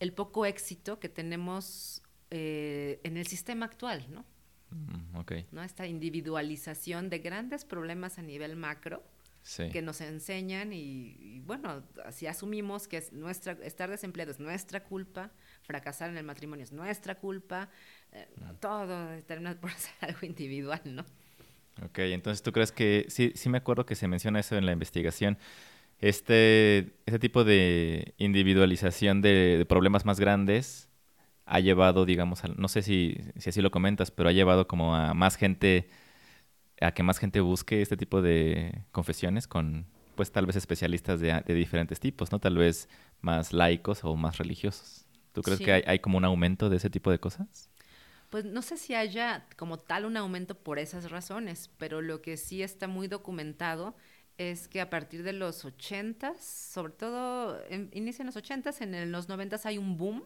[0.00, 4.24] el poco éxito que tenemos eh, en el sistema actual, ¿no?
[4.70, 5.46] Mm, okay.
[5.52, 5.62] ¿no?
[5.62, 9.04] Esta individualización de grandes problemas a nivel macro
[9.72, 15.32] que nos enseñan y, bueno, así asumimos que es nuestra, estar desempleado es nuestra culpa,
[15.62, 17.68] fracasar en el matrimonio es nuestra culpa,
[18.12, 18.28] eh,
[18.60, 21.04] todo termina por ser algo individual, ¿no?
[21.84, 24.72] Ok, entonces tú crees que, sí, sí me acuerdo que se menciona eso en la
[24.72, 25.38] investigación,
[25.98, 30.88] este, este tipo de individualización de, problemas más grandes
[31.46, 35.14] ha llevado, digamos, no sé si, si así lo comentas, pero ha llevado como a
[35.14, 35.88] más gente
[36.82, 41.42] a que más gente busque este tipo de confesiones con, pues tal vez especialistas de,
[41.48, 42.40] diferentes tipos, ¿no?
[42.40, 42.88] Tal vez
[43.20, 45.06] más laicos o más religiosos.
[45.32, 47.70] ¿Tú crees que hay, hay, como un aumento de ese tipo de cosas?
[48.28, 52.36] Pues no sé si haya como tal un aumento por esas razones, pero lo que
[52.36, 53.94] sí está muy documentado
[54.38, 59.12] es que a partir de los 80 sobre todo en, inicia en los 80 en
[59.12, 60.24] los 90 hay un boom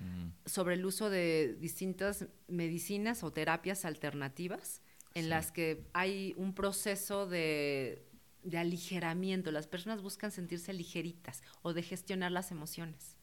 [0.00, 0.30] mm.
[0.46, 4.82] sobre el uso de distintas medicinas o terapias alternativas
[5.14, 8.04] en las que hay un proceso de,
[8.52, 9.50] aligeramiento.
[9.52, 13.16] Las personas buscan sentirse ligeritas o de gestionar las emociones.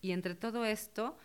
[0.00, 1.18] Y entre todo esto,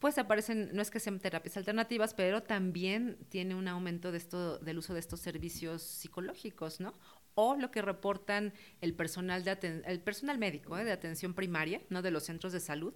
[0.00, 4.58] pues aparecen, no es que sean terapias alternativas, pero también tiene un aumento de esto,
[4.58, 6.94] del uso de estos servicios psicológicos, ¿no?
[7.34, 10.84] O lo que reportan el personal, de el personal médico ¿eh?
[10.84, 12.02] de atención primaria, ¿no?
[12.02, 12.94] De los centros de salud,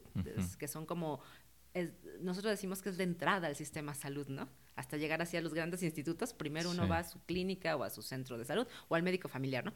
[0.58, 1.20] que son como
[2.20, 4.48] nosotros decimos que es de entrada al sistema salud, ¿no?
[4.76, 8.02] Hasta llegar hacia los grandes institutos, primero uno va a su clínica o a su
[8.02, 9.72] centro de salud o al médico familiar, ¿no?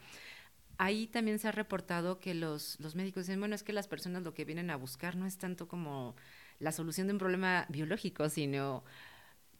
[0.77, 4.23] ahí también se ha reportado que los, los médicos dicen, bueno, es que las personas
[4.23, 6.15] lo que vienen a buscar no es tanto como
[6.59, 8.83] la solución de un problema biológico, sino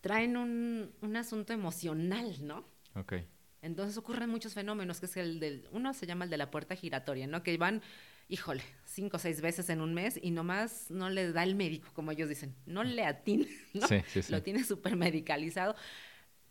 [0.02, 2.65] traen un, un asunto emocional, ¿no?
[2.95, 3.13] Ok.
[3.62, 6.76] Entonces ocurren muchos fenómenos, que es el del, uno se llama el de la puerta
[6.76, 7.43] giratoria, ¿no?
[7.43, 7.82] Que van,
[8.29, 11.89] híjole, cinco o seis veces en un mes y nomás no le da el médico,
[11.93, 13.87] como ellos dicen, no le atina, ¿no?
[13.87, 14.31] Sí, sí, sí.
[14.31, 15.75] Lo tiene súper medicalizado.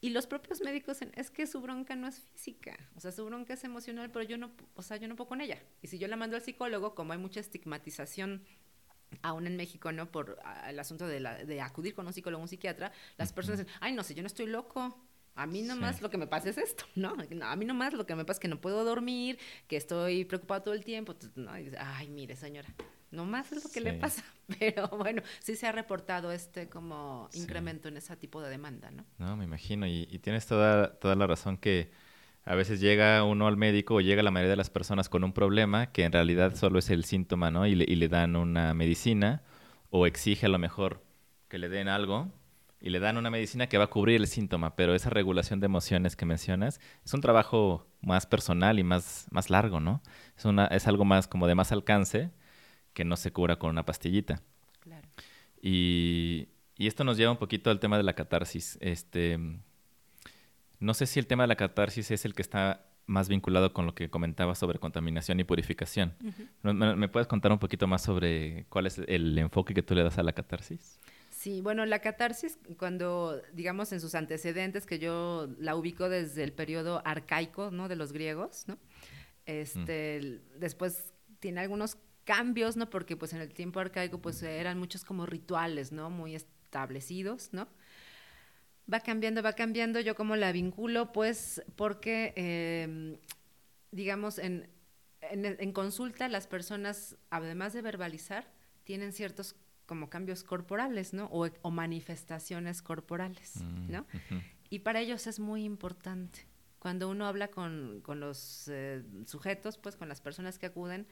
[0.00, 3.24] Y los propios médicos dicen, es que su bronca no es física, o sea, su
[3.24, 5.62] bronca es emocional, pero yo no, o sea, yo no puedo con ella.
[5.82, 8.44] Y si yo la mando al psicólogo, como hay mucha estigmatización
[9.22, 10.10] aún en México, ¿no?
[10.10, 13.60] Por el asunto de, la, de acudir con un psicólogo o un psiquiatra, las personas
[13.60, 15.02] dicen, ay, no sé, yo no estoy loco.
[15.36, 16.02] A mí nomás Sí.
[16.02, 17.14] lo que me pasa es esto, ¿no?
[17.30, 20.24] No, A mí nomás lo que me pasa es que no puedo dormir, que estoy
[20.24, 21.14] preocupado todo el tiempo.
[21.58, 22.68] Y dice, ay, mire, señora,
[23.10, 24.24] nomás es lo que le pasa.
[24.58, 27.40] Pero bueno, sí se ha reportado este como Sí.
[27.40, 29.04] incremento en ese tipo de demanda, ¿no?
[29.18, 29.86] No, me imagino.
[29.86, 31.90] Y, y tienes toda, toda la razón que
[32.44, 35.32] a veces llega uno al médico o llega la mayoría de las personas con un
[35.32, 37.66] problema que en realidad solo es el síntoma, ¿no?
[37.66, 39.42] Y le, y le dan una medicina
[39.90, 41.02] o exige a lo mejor
[41.48, 42.32] que le den algo
[42.80, 45.66] y le dan una medicina que va a cubrir el síntoma, pero esa regulación de
[45.66, 50.02] emociones que mencionas es un trabajo más personal y más, más largo, ¿no?
[50.36, 52.30] Es, una, es algo más como de más alcance
[52.92, 54.42] que no se cura con una pastillita.
[54.80, 55.08] Claro.
[55.60, 58.78] Y, y esto nos lleva un poquito al tema de la catarsis.
[58.80, 59.38] Este,
[60.78, 63.86] no sé si el tema de la catarsis es el que está más vinculado con
[63.86, 66.14] lo que comentabas sobre contaminación y purificación.
[66.62, 69.94] ¿Me, me- me puedes contar un poquito más sobre cuál es el enfoque que tú
[69.94, 70.98] le das a la catarsis?
[71.46, 76.52] Sí, bueno, la catarsis, cuando, digamos, en sus antecedentes, que yo la ubico desde el
[76.52, 77.86] periodo arcaico, ¿no?
[77.86, 78.78] De los griegos, ¿no?
[79.44, 82.90] Este, el- después tiene algunos cambios, ¿no?
[82.90, 86.10] Porque, pues, en el tiempo arcaico, pues, eran muchos como rituales, ¿no?
[86.10, 87.68] Muy establecidos, ¿no?
[88.92, 90.00] Va cambiando, va cambiando.
[90.00, 93.20] Yo como la vinculo, pues, porque, eh,
[93.92, 94.68] digamos, en,
[95.20, 98.50] en, en consulta las personas, además de verbalizar,
[98.82, 99.54] tienen ciertos
[99.86, 101.26] como cambios corporales, ¿no?
[101.32, 104.00] O, o manifestaciones corporales, Mm, ¿no?
[104.02, 104.42] ujú.
[104.68, 106.46] Y para ellos es muy importante.
[106.78, 111.06] Cuando uno habla con, con los eh, sujetos, pues con las personas que acuden,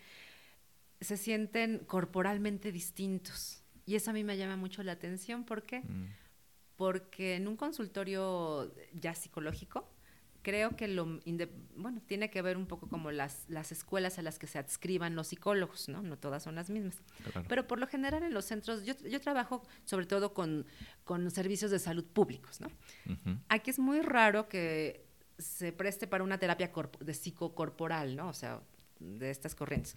[1.01, 3.63] se sienten corporalmente distintos.
[3.87, 5.45] Y eso a mí me llama mucho la atención.
[5.45, 5.81] ¿Por qué?
[5.81, 6.07] Mm,
[6.77, 9.89] Porque en un consultorio ya psicológico,
[10.45, 11.21] creo que lo,
[11.75, 15.17] bueno, tiene que ver un poco como las, las escuelas a las que se adscriban
[15.17, 16.03] los psicólogos, ¿no?
[16.03, 17.03] No todas son las mismas.
[17.33, 17.47] claro.
[17.49, 20.67] Pero por lo general en los centros, yo, yo trabajo sobre todo con,
[21.03, 22.69] con servicios de salud públicos, ¿no?
[23.49, 25.05] Aquí es muy raro que
[25.39, 28.29] se preste para una terapia de psicocorporal, ¿no?
[28.29, 28.61] O sea,
[29.01, 29.97] de estas corrientes.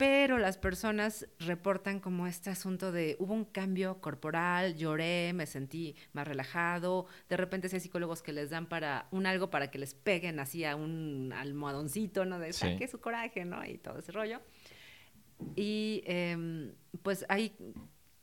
[0.00, 5.94] Pero las personas reportan como este asunto de hubo un cambio corporal, lloré, me sentí
[6.14, 7.04] más relajado.
[7.28, 10.40] De repente sí hay psicólogos que les dan para un algo para que les peguen
[10.40, 12.38] así a un almohadoncito, ¿no?
[12.38, 12.60] De Sí.
[12.60, 13.62] saque su coraje, ¿no?
[13.66, 14.40] Y todo ese rollo.
[15.54, 17.54] Y em, pues ahí,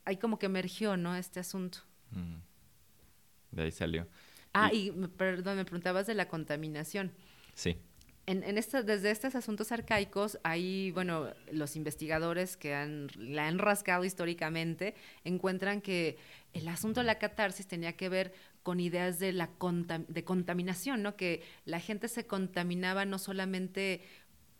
[0.03, 1.15] ahí como que emergió, ¿no?
[1.15, 1.77] Este asunto.
[2.09, 2.37] Mm.
[3.51, 4.07] De ahí salió.
[4.51, 7.11] Ah, Y- y perdón, me preguntabas de la contaminación.
[7.53, 7.77] Sí.
[8.29, 13.57] En, en esta- desde estos asuntos arcaicos, hay, bueno, los investigadores que han, la han
[13.57, 16.17] rascado históricamente, encuentran que
[16.51, 21.03] el asunto de la catarsis tenía que ver con ideas de la contam- de contaminación,
[21.03, 21.15] ¿no?
[21.15, 24.01] Que la gente se contaminaba no solamente,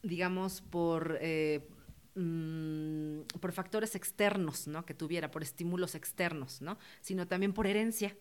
[0.02, 1.68] digamos, por, eh,
[2.16, 4.86] mm, por factores externos, ¿no?
[4.86, 6.78] Que tuviera, por estímulos externos, ¿no?
[7.02, 8.16] Sino también por herencia.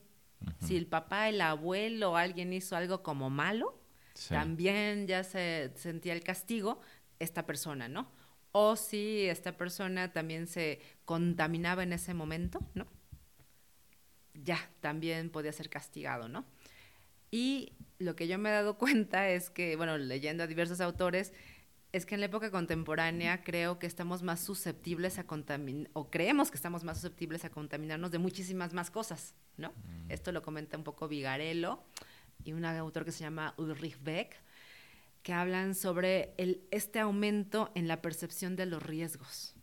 [0.59, 3.79] Si el papá, el abuelo, alguien hizo algo como malo,
[4.16, 4.31] Sí.
[4.31, 6.81] también ya se sentía el castigo
[7.18, 8.11] esta persona, ¿no?
[8.52, 12.87] O si esta persona también se contaminaba en ese momento, ¿no?
[14.33, 16.46] Ya, también podía ser castigado, ¿no?
[17.31, 21.35] Y lo que yo me he dado cuenta es que, bueno, leyendo a diversos autores,
[21.92, 26.50] es que en la época contemporánea creo que estamos más susceptibles a contaminar, o creemos
[26.50, 29.72] que estamos más susceptibles a contaminarnos de muchísimas más cosas, ¿no?
[30.09, 31.83] Esto lo comenta un poco Vigarello
[32.47, 34.37] y un autor que se llama Ulrich Beck,
[35.23, 39.55] que hablan sobre el, este aumento en la percepción de los riesgos.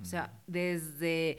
[0.00, 1.38] O sea, desde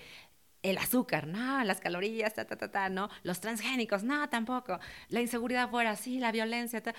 [0.64, 5.22] el azúcar, no, las calorías, ta, ta, ta, ta, no, los transgénicos, no, tampoco, la
[5.22, 6.96] inseguridad fuera, sí, la violencia, ta.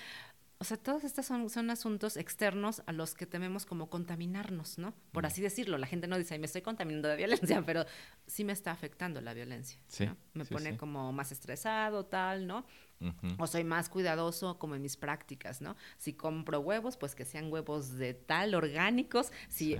[0.57, 4.93] O sea, todos estos son, son asuntos externos a los que tememos como contaminarnos, ¿no?
[5.11, 5.77] Por así decirlo.
[5.77, 7.85] La gente no dice, "Ay, me estoy contaminando de violencia, pero
[8.25, 9.81] sí me está afectando la violencia.
[9.89, 10.15] Sí, ¿no?
[10.33, 10.77] Me sí, pone sí.
[10.77, 12.65] como más estresado, tal, ¿no?
[12.99, 13.35] Ujú.
[13.37, 15.75] O soy más cuidadoso como en mis prácticas, ¿no?
[15.97, 19.31] Si compro huevos, pues que sean huevos de tal, orgánicos.
[19.49, 19.79] Si Sí.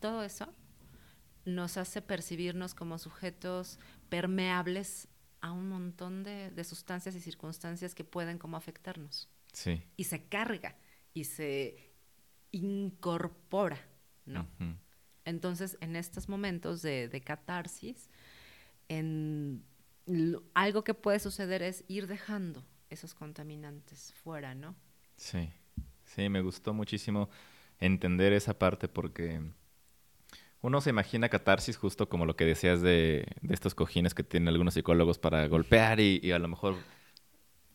[0.00, 0.52] todo eso
[1.44, 5.08] nos hace percibirnos como sujetos permeables
[5.40, 9.28] a un montón de, de sustancias y circunstancias que pueden como afectarnos.
[9.52, 9.82] Sí.
[9.96, 10.76] Y se carga
[11.14, 11.92] y se
[12.52, 13.78] incorpora,
[14.26, 14.46] ¿no?
[15.24, 18.10] Entonces, en estos momentos de, de catarsis,
[18.88, 19.64] en,
[20.54, 24.74] algo que puede suceder es ir dejando esos contaminantes fuera, ¿no?
[25.16, 25.50] Sí,
[26.04, 27.30] sí, me gustó muchísimo
[27.78, 29.40] entender esa parte porque
[30.62, 34.74] uno se imagina catarsis justo como lo que decías de, estos cojines que tienen algunos
[34.74, 36.76] psicólogos para golpear y, a lo mejor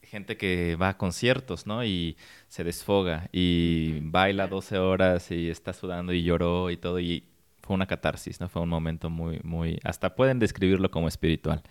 [0.03, 1.83] gente que va a conciertos, ¿no?
[1.83, 2.15] Y
[2.47, 7.27] se desfoga y baila 12 horas y está sudando y lloró y todo y
[7.63, 8.47] fue una catarsis, ¿no?
[8.47, 11.63] Fue un momento muy, muy, hasta pueden describirlo como espiritual.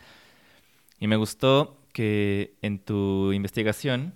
[0.98, 4.14] Y me gustó que en tu investigación,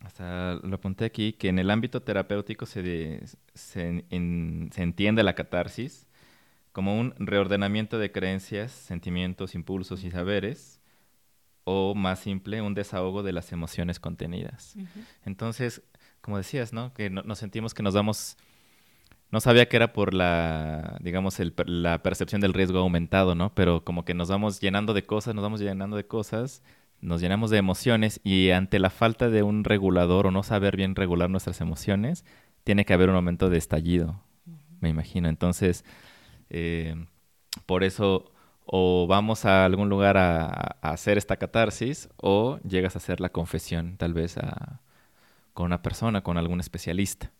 [0.00, 6.06] hasta lo apunté aquí, que en el ámbito terapéutico se, se, se entiende la catarsis
[6.72, 10.80] como un reordenamiento de creencias, sentimientos, impulsos y saberes,
[11.64, 14.76] o más simple, un desahogo de las emociones contenidas.
[15.24, 15.82] Entonces,
[16.20, 16.94] como decías, ¿no?
[16.94, 18.36] Que nos sentimos que nos damos...
[19.30, 23.54] No sabía que era por la, digamos, la percepción del riesgo aumentado, ¿no?
[23.54, 26.62] Pero como que nos vamos llenando de cosas, nos vamos llenando de cosas,
[27.00, 30.94] nos llenamos de emociones y ante la falta de un regulador o no saber bien
[30.94, 32.24] regular nuestras emociones,
[32.64, 34.20] tiene que haber un momento de estallido,
[34.80, 35.28] me imagino.
[35.28, 35.84] Entonces,
[36.50, 36.94] eh,
[37.66, 38.32] por eso
[38.70, 43.96] o vamos a algún lugar a, hacer esta catarsis o llegas a hacer la confesión
[43.96, 44.36] tal vez
[45.54, 47.32] con una persona, con algún especialista.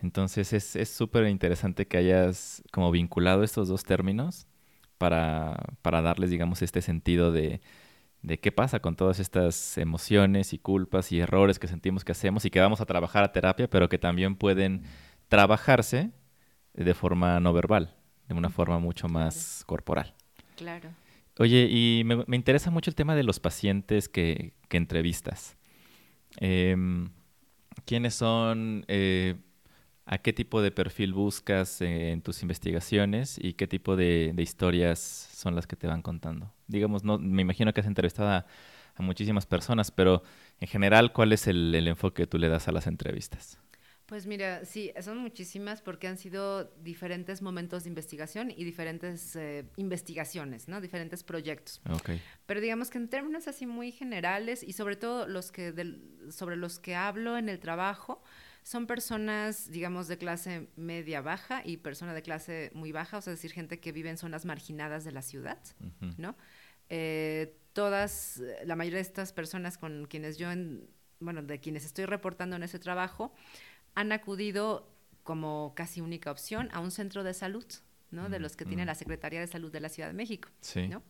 [0.00, 4.46] Entonces es súper interesante que hayas como vinculado estos dos términos
[4.96, 7.60] para, para darles, digamos, este sentido de,
[8.22, 12.44] de qué pasa con todas estas emociones y culpas y errores que sentimos que hacemos
[12.44, 14.82] y que vamos a trabajar a terapia, pero que también pueden
[15.28, 16.10] trabajarse
[16.74, 17.94] de forma no verbal
[18.28, 20.14] de una forma mucho más corporal.
[20.56, 20.90] Claro.
[21.38, 25.56] Oye, y me, interesa mucho el tema de los pacientes que, entrevistas.
[26.36, 27.10] Em,
[27.86, 28.84] ¿Quiénes son?
[28.88, 29.36] Eh,
[30.10, 35.54] ¿A qué tipo de perfil buscas en tus investigaciones y qué tipo de, historias son
[35.54, 36.52] las que te van contando?
[36.66, 38.46] Digamos, no, me imagino que has entrevistado a,
[39.00, 40.24] muchísimas personas, pero
[40.58, 43.60] en general, ¿cuál es el enfoque que tú le das a las entrevistas?
[44.08, 49.66] Pues mira, sí, son muchísimas porque han sido diferentes momentos de investigación y diferentes eh,
[49.76, 50.80] investigaciones, ¿no?
[50.80, 51.82] Diferentes proyectos.
[51.90, 52.18] Okay.
[52.46, 55.74] Pero digamos que en términos así muy generales y sobre todo los que
[56.30, 58.22] sobre los que hablo en el trabajo
[58.68, 63.32] son personas, digamos, de clase media baja y personas de clase muy baja, o sea,
[63.32, 65.58] es decir, gente que vive en zonas marginadas de la ciudad,
[66.18, 66.36] ¿no?
[66.90, 70.86] Eh, todas, la mayoría de estas personas con quienes yo, en,
[71.18, 73.32] bueno, de quienes estoy reportando en ese trabajo,
[73.94, 77.64] han acudido como casi única opción a un centro de salud,
[78.10, 78.28] ¿no?
[78.28, 80.50] De los que tiene la Secretaría de Salud de la Ciudad de México,
[80.90, 81.02] ¿no?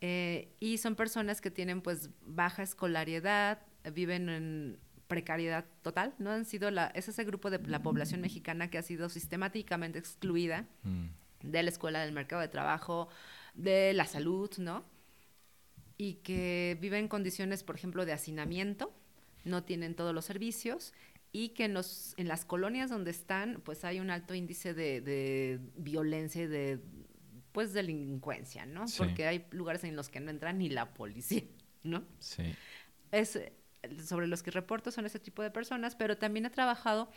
[0.00, 3.60] Eh, y son personas que tienen pues baja escolaridad,
[3.92, 6.30] viven en precariedad total, ¿no?
[6.30, 10.68] Han sido la, es ese grupo de la población mexicana que ha sido sistemáticamente excluida
[10.84, 11.06] mm.
[11.42, 13.08] de la escuela, del mercado de trabajo,
[13.54, 14.84] de la salud, ¿no?
[15.98, 18.94] Y que viven en condiciones, por ejemplo, de hacinamiento,
[19.44, 20.94] no tienen todos los servicios
[21.32, 25.00] y que en, los, en las colonias donde están, pues hay un alto índice de,
[25.00, 26.80] de violencia y de,
[27.50, 28.84] pues, delincuencia, ¿no?
[28.96, 31.42] Porque hay lugares en los que no entra ni la policía,
[31.82, 32.04] ¿no?
[32.20, 32.54] Sí.
[33.10, 33.40] Es,
[34.04, 37.10] sobre los que reporto son ese tipo de personas, pero también he trabajado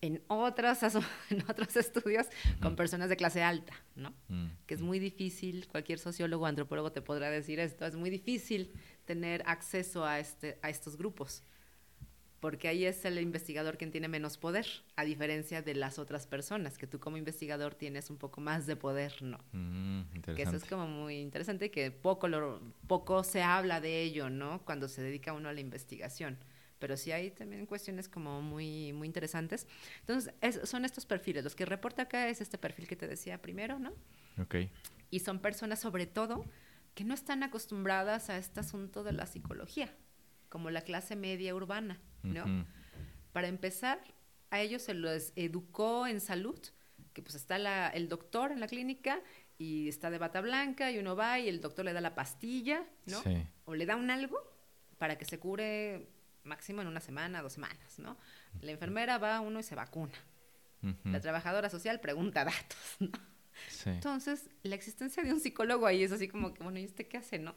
[0.00, 0.82] en, otras,
[1.30, 2.26] en otros estudios
[2.60, 4.14] con personas de clase alta, ¿no?
[4.28, 4.84] Mm, que es mm.
[4.84, 8.72] muy difícil, cualquier sociólogo o antropólogo te podrá decir esto, es muy difícil
[9.04, 11.42] tener acceso a, este, a estos grupos
[12.40, 16.78] porque ahí es el investigador quien tiene menos poder, a diferencia de las otras personas,
[16.78, 19.38] que tú como investigador tienes un poco más de poder, ¿no?
[19.52, 24.30] Mm, que eso es como muy interesante que poco, lo, poco se habla de ello,
[24.30, 24.64] ¿no?
[24.64, 26.38] Cuando se dedica uno a la investigación.
[26.78, 29.66] Pero sí hay también cuestiones como muy, muy interesantes.
[30.00, 30.32] Entonces,
[30.64, 31.44] son estos perfiles.
[31.44, 33.92] Los que reporta acá es este perfil que te decía primero, ¿no?
[34.40, 34.54] Ok.
[35.10, 36.46] Y son personas, sobre todo,
[36.94, 39.94] que no están acostumbradas a este asunto de la psicología,
[40.48, 42.66] como la clase media urbana ¿no?
[43.32, 44.02] Para empezar,
[44.50, 46.58] a ellos se los educó en salud,
[47.12, 49.20] que pues está la, el doctor en la clínica
[49.58, 52.84] y está de bata blanca y uno va y el doctor le da la pastilla,
[53.06, 53.22] ¿no?
[53.64, 54.38] O le da un algo
[54.98, 56.08] para que se cure
[56.44, 58.16] máximo en una semana, dos semanas, ¿no?
[58.60, 60.14] La enfermera va uno y se vacuna.
[61.04, 63.10] La trabajadora social pregunta datos, ¿no?
[63.84, 67.18] Entonces, la existencia de un psicólogo ahí es así como que, bueno, ¿y usted qué
[67.18, 67.54] hace, no?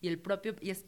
[0.00, 0.84] Y el propio, y es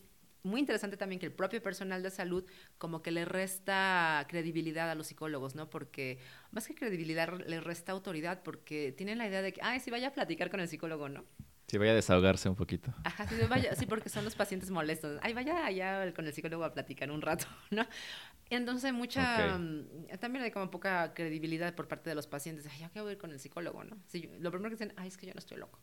[0.46, 2.44] muy interesante también que el propio personal de salud
[2.78, 5.68] como que le resta credibilidad a los psicólogos, ¿no?
[5.68, 6.18] Porque
[6.50, 10.08] más que credibilidad le resta autoridad porque tienen la idea de que, ay, sí vaya
[10.08, 11.24] a platicar con el psicólogo, ¿no?
[11.66, 12.94] Sí, vaya a desahogarse un poquito.
[13.02, 15.18] Ajá, sí, vaya, sí, porque son los pacientes molestos.
[15.20, 17.84] Ay, vaya allá con el psicólogo a platicar un rato, ¿no?
[18.50, 22.66] Entonces mucha, mm, también hay como poca credibilidad por parte de los pacientes.
[22.66, 23.96] Ay, voy a ir con el psicólogo, ¿no?
[24.38, 25.80] lo primero que dicen, ay, es que yo no estoy loco.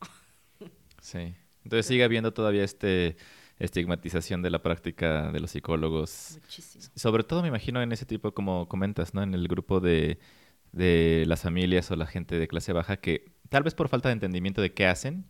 [1.02, 1.36] Sí.
[1.64, 3.16] Entonces sigue habiendo todavía este
[3.64, 6.38] estigmatización de la práctica de los psicólogos.
[6.42, 6.86] Muchísimo.
[6.96, 9.24] Sobre todo me imagino en ese tipo, como comentas, ¿no?
[9.24, 10.20] En el grupo de,
[10.74, 14.14] de las familias o la gente de clase baja que tal vez por falta de
[14.14, 15.30] entendimiento de qué hacen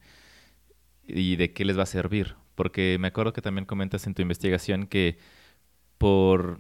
[1.04, 2.36] y de qué les va a servir.
[2.56, 5.18] Porque me acuerdo que también comentas en tu investigación que
[5.98, 6.60] por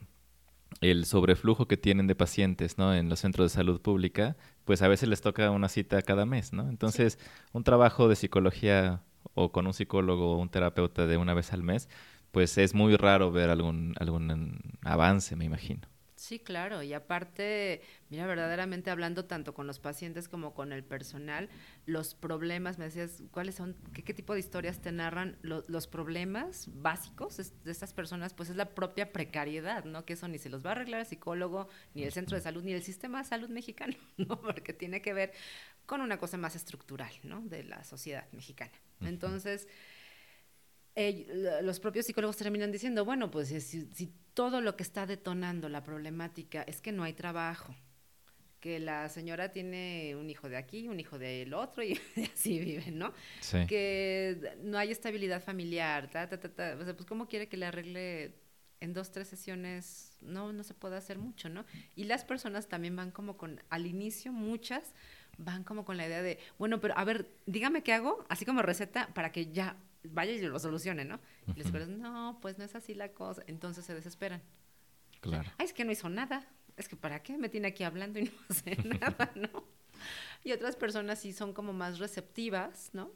[0.81, 2.95] el sobreflujo que tienen de pacientes ¿no?
[2.95, 6.51] en los centros de salud pública, pues a veces les toca una cita cada mes,
[6.51, 6.67] ¿no?
[6.69, 7.19] Entonces,
[7.51, 9.03] un trabajo de psicología
[9.33, 11.89] o con un psicólogo o un terapeuta de una vez al mes,
[12.31, 15.92] pues es muy raro ver algún, algún avance, me imagino.
[16.23, 21.49] Sí, claro, y aparte, mira, verdaderamente hablando tanto con los pacientes como con el personal,
[21.85, 25.37] los problemas, me decías, ¿cuáles son, qué, tipo de historias te narran?
[25.41, 30.05] los problemas básicos de estas personas, pues es la propia precariedad, ¿no?
[30.05, 32.63] Que eso ni se los va a arreglar el psicólogo, ni el centro de salud,
[32.63, 34.39] ni el sistema de salud mexicano, ¿no?
[34.39, 35.33] Porque tiene que ver
[35.85, 37.41] con una cosa más estructural, ¿no?
[37.41, 38.71] De la sociedad mexicana.
[39.01, 39.67] Entonces,
[40.95, 46.63] los propios psicólogos terminan diciendo, bueno, pues si, todo lo que está detonando la problemática
[46.63, 47.75] es que no hay trabajo,
[48.59, 51.99] que la señora tiene un hijo de aquí, un hijo del otro y
[52.33, 53.13] así viven, ¿no?
[53.41, 53.65] Sí.
[53.67, 56.77] Que no hay estabilidad familiar, ta, ta, ta, ta.
[56.79, 58.35] O sea, pues ¿cómo quiere que le arregle
[58.79, 60.17] en dos, tres sesiones?
[60.21, 61.65] No, no se puede hacer mucho, ¿no?
[61.95, 64.93] Y las personas también van como con, al inicio, muchas
[65.37, 68.61] van como con la idea de, bueno, pero a ver, dígame qué hago, así como
[68.61, 71.19] receta, para que ya vaya y lo solucione, ¿no?
[71.47, 73.43] Y les dicen, no, pues no es así la cosa.
[73.47, 74.41] Entonces se desesperan.
[75.21, 75.49] Claro.
[75.57, 76.47] Ay, es que no hizo nada.
[76.75, 79.65] Es que ¿para qué me tiene aquí hablando y no hace nada, no?
[80.43, 83.11] Y otras personas sí son como más receptivas, ¿no?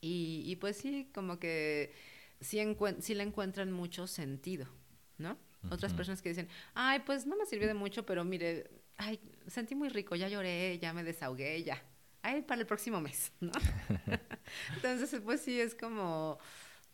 [0.00, 1.92] Y, y pues sí, como que
[2.40, 2.60] sí,
[3.00, 4.66] sí le encuentran mucho sentido,
[5.18, 5.36] ¿no?
[5.70, 9.74] Otras personas que dicen, ay, pues no me sirvió de mucho, pero mire, ay, sentí
[9.74, 11.82] muy rico, ya lloré, ya me desahogué, ya
[12.28, 13.52] ay, para el próximo mes, ¿no?
[14.76, 16.38] Entonces, pues sí, es como,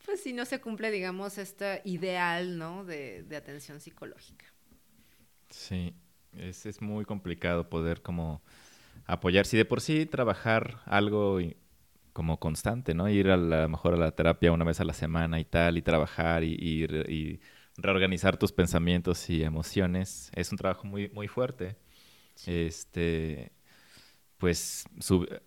[0.05, 2.85] pues sí, no se cumple, digamos, este ideal, ¿no?
[2.85, 4.47] De, atención psicológica.
[5.51, 5.95] Sí,
[6.37, 8.43] es, es, muy complicado poder como
[9.07, 11.39] apoyar, si de por sí trabajar algo
[12.12, 13.09] como constante, ¿no?
[13.09, 15.82] Ir a lo mejor a la terapia una vez a la semana y tal, y
[15.82, 17.41] trabajar y, y,
[17.76, 21.76] reorganizar tus pensamientos y emociones, es un trabajo muy, muy fuerte.
[22.47, 23.53] Este,
[24.45, 24.84] pues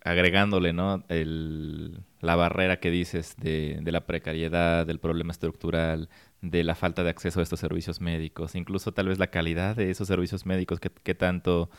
[0.03, 1.03] agregándole, ¿no?
[1.07, 6.09] El, la barrera que dices de, de, la precariedad, del problema estructural,
[6.41, 9.91] de la falta de acceso a estos servicios médicos, incluso tal vez la calidad de
[9.91, 11.69] esos servicios médicos que, tanto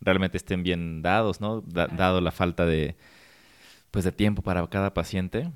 [0.00, 1.60] realmente estén bien dados, ¿no?
[1.60, 2.96] dado la falta de,
[3.90, 5.52] pues, de tiempo para cada paciente,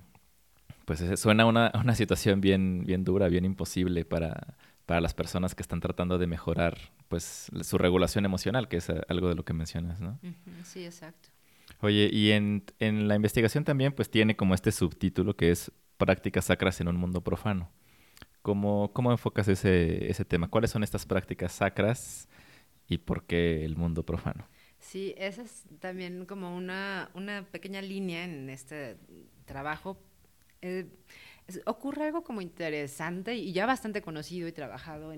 [0.85, 5.63] pues suena una, una situación bien, bien dura, bien imposible para, para las personas que
[5.63, 6.79] están tratando de mejorar
[7.09, 10.19] pues su regulación emocional, que es eh, algo de lo que mencionas, ¿no?
[10.65, 11.29] Sí, exacto.
[11.81, 16.45] Oye, y en, en, la investigación también pues tiene como este subtítulo que es Prácticas
[16.47, 17.71] sacras en un mundo profano.
[18.43, 20.49] ¿Cómo, cómo enfocas ese, ese tema?
[20.49, 22.29] ¿Cuáles son estas prácticas sacras
[22.87, 24.47] y por qué el mundo profano?
[24.79, 28.99] Sí, esa es también como una, una pequeña línea en este
[29.47, 29.99] trabajo.
[30.67, 30.89] Eh,
[31.65, 35.13] ocurre algo como interesante y ya bastante conocido y trabajado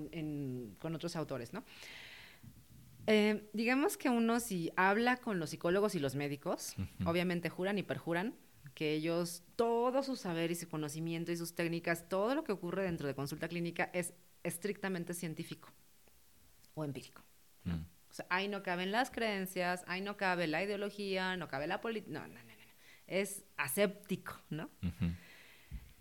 [0.77, 1.63] con otros autores, ¿no?
[3.07, 6.75] Eh, digamos que uno si habla con los psicólogos y los médicos,
[7.05, 8.35] obviamente juran y perjuran
[8.75, 12.83] que ellos, todo su saber y su conocimiento y sus técnicas, todo lo que ocurre
[12.83, 15.69] dentro de consulta clínica es estrictamente científico
[16.75, 17.23] o empírico.
[17.63, 17.81] Mm.
[18.09, 21.81] O sea, ahí no caben las creencias, ahí no cabe la ideología, no cabe la
[21.81, 22.59] política, no, no, no, no,
[23.07, 24.69] es aséptico, ¿no?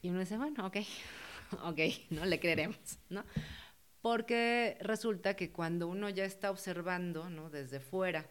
[0.02, 0.76] Y uno dice, bueno, ok,
[1.64, 1.78] ok,
[2.10, 3.24] no le creeremos, ¿no?
[4.00, 7.50] Porque resulta que cuando uno ya está observando, ¿no?
[7.50, 8.26] Desde fuera,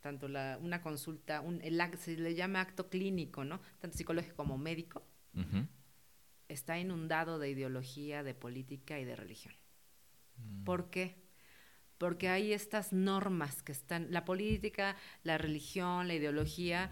[0.00, 3.60] tanto la, una consulta, un, el, se le llama acto clínico, ¿no?
[3.78, 5.02] Tanto psicológico como médico,
[6.48, 9.54] está inundado de ideología, de política y de religión.
[10.36, 10.64] Mm.
[10.64, 11.22] ¿Por qué?
[11.98, 16.90] Porque hay estas normas que están, la política, la religión, la ideología,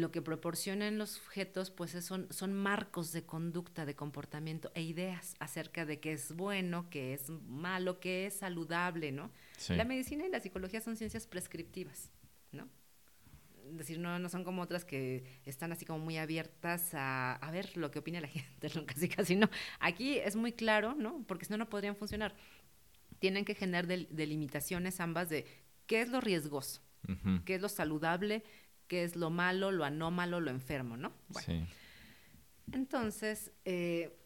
[0.00, 5.34] lo que proporcionan los sujetos pues son, son marcos de conducta, de comportamiento e ideas
[5.38, 9.30] acerca de qué es bueno, qué es malo, qué es saludable, ¿no?
[9.68, 12.10] La medicina y la psicología son ciencias prescriptivas,
[12.52, 12.68] ¿no?
[13.70, 17.50] Es decir, no, no son como otras que están así como muy abiertas a, a
[17.50, 18.86] ver lo que opina la gente, ¿no?
[18.86, 19.50] casi casi no.
[19.80, 21.22] Aquí es muy claro, ¿no?
[21.26, 22.34] Porque si no, no podrían funcionar.
[23.18, 25.44] Tienen que generar delimitaciones ambas de
[25.86, 26.82] qué es lo riesgoso,
[27.44, 28.44] qué es lo saludable,
[28.88, 31.12] qué es lo malo, lo anómalo, lo enfermo, ¿no?
[31.28, 31.46] Bueno.
[31.46, 31.74] Sí.
[32.72, 34.16] Entonces, eh,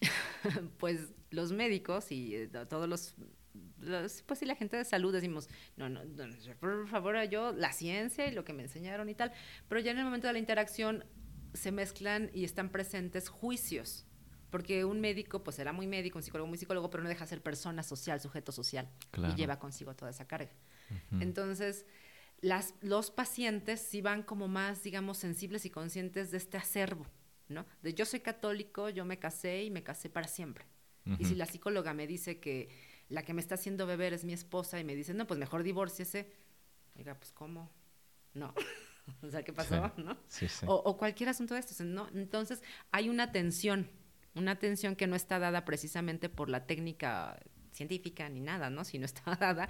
[0.78, 3.14] pues los médicos y eh, todos los,
[4.26, 6.02] pues sí, la gente de salud decimos, no, no,
[6.60, 9.32] por favor, yo la ciencia y lo que me enseñaron y tal,
[9.68, 11.04] pero ya en el momento de la interacción
[11.54, 14.06] se mezclan y están presentes juicios.
[14.50, 17.28] Porque un médico, pues será muy médico, un psicólogo muy psicólogo, pero no deja de
[17.28, 18.88] ser persona social, sujeto social.
[19.16, 20.52] Y lleva consigo toda esa carga.
[21.20, 21.84] Entonces,
[22.40, 27.06] las, los pacientes sí van como más, digamos, sensibles y conscientes de este acervo,
[27.48, 27.66] ¿no?
[27.82, 30.66] De yo soy católico, yo me casé y me casé para siempre.
[31.20, 32.68] Y si la psicóloga me dice que
[33.08, 35.62] la que me está haciendo beber es mi esposa y me dice, no, pues mejor
[35.62, 36.32] divórciese,
[36.96, 37.70] oiga, pues ¿cómo?
[38.34, 38.52] No.
[39.22, 39.92] o sea, ¿qué pasó?
[39.96, 40.18] ¿no?
[40.66, 41.80] O, cualquier asunto de estos.
[41.80, 42.08] ¿no?
[42.12, 43.88] Entonces, hay una tensión,
[44.34, 47.38] una tensión que no está dada precisamente por la técnica
[47.72, 48.84] científica ni nada, ¿no?
[48.84, 49.68] Sino está dada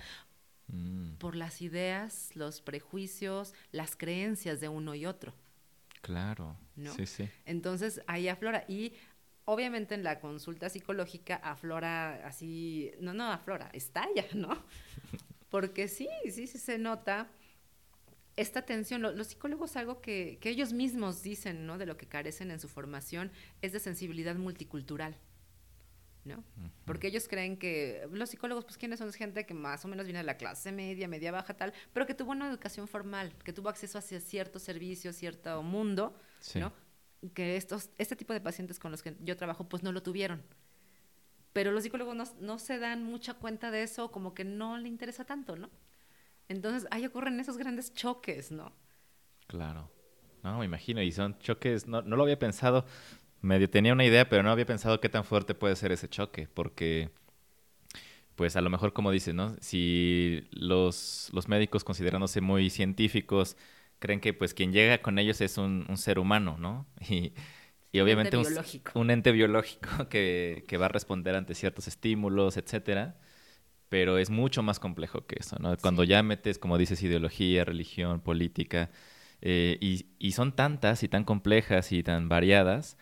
[0.69, 1.15] mm.
[1.19, 5.35] por las ideas, los prejuicios, las creencias de uno y otro.
[6.03, 6.57] Claro.
[6.77, 6.95] ¿no?
[6.95, 7.29] Sí, sí.
[7.45, 8.65] Entonces, ahí aflora.
[8.69, 8.93] Y
[9.45, 14.65] obviamente en la consulta psicológica aflora así, no, no aflora, estalla, ¿no?
[15.49, 17.31] Porque sí, sí, sí se nota
[18.37, 19.03] esta tensión.
[19.03, 21.79] Los, psicólogos algo que, que, ellos mismos dicen, ¿no?
[21.79, 23.31] De lo que carecen en su formación
[23.63, 25.17] es de sensibilidad multicultural.
[26.27, 26.45] ¿No?
[26.85, 29.09] Porque ellos creen que los psicólogos, pues, ¿quiénes son?
[29.09, 32.07] Es gente que más o menos viene de la clase media, media baja, tal, pero
[32.07, 36.19] que tuvo una educación formal, que tuvo acceso a ciertos servicios, cierto mundo,
[36.57, 36.73] ¿no?
[37.35, 40.43] que estos, este tipo de pacientes con los que yo trabajo pues no lo tuvieron.
[41.53, 44.89] Pero los psicólogos no, no se dan mucha cuenta de eso, como que no le
[44.89, 45.71] interesa tanto, ¿no?
[46.49, 48.73] Entonces ahí ocurren esos grandes choques, ¿no?
[49.47, 49.91] Claro.
[50.43, 51.03] No, me imagino.
[51.03, 52.85] Y son choques, no, no lo había pensado,
[53.47, 56.49] medio tenía una idea, pero no había pensado qué tan fuerte puede ser ese choque,
[56.53, 57.11] porque
[58.37, 59.57] pues a lo mejor como dices, ¿no?
[59.61, 63.57] Si los, los médicos considerándose muy científicos
[63.99, 66.87] creen que pues quien llega con ellos es un, ser humano, ¿no?
[67.93, 68.45] Y, obviamente un,
[68.95, 73.17] un, ente biológico que, que, va a responder ante ciertos estímulos, etcétera.
[73.89, 75.75] Pero es mucho más complejo que eso, ¿no?
[75.79, 78.91] Cuando ya metes, como dices, ideología, religión, política,
[79.41, 82.99] eh, y, y, son tantas y tan complejas y tan variadas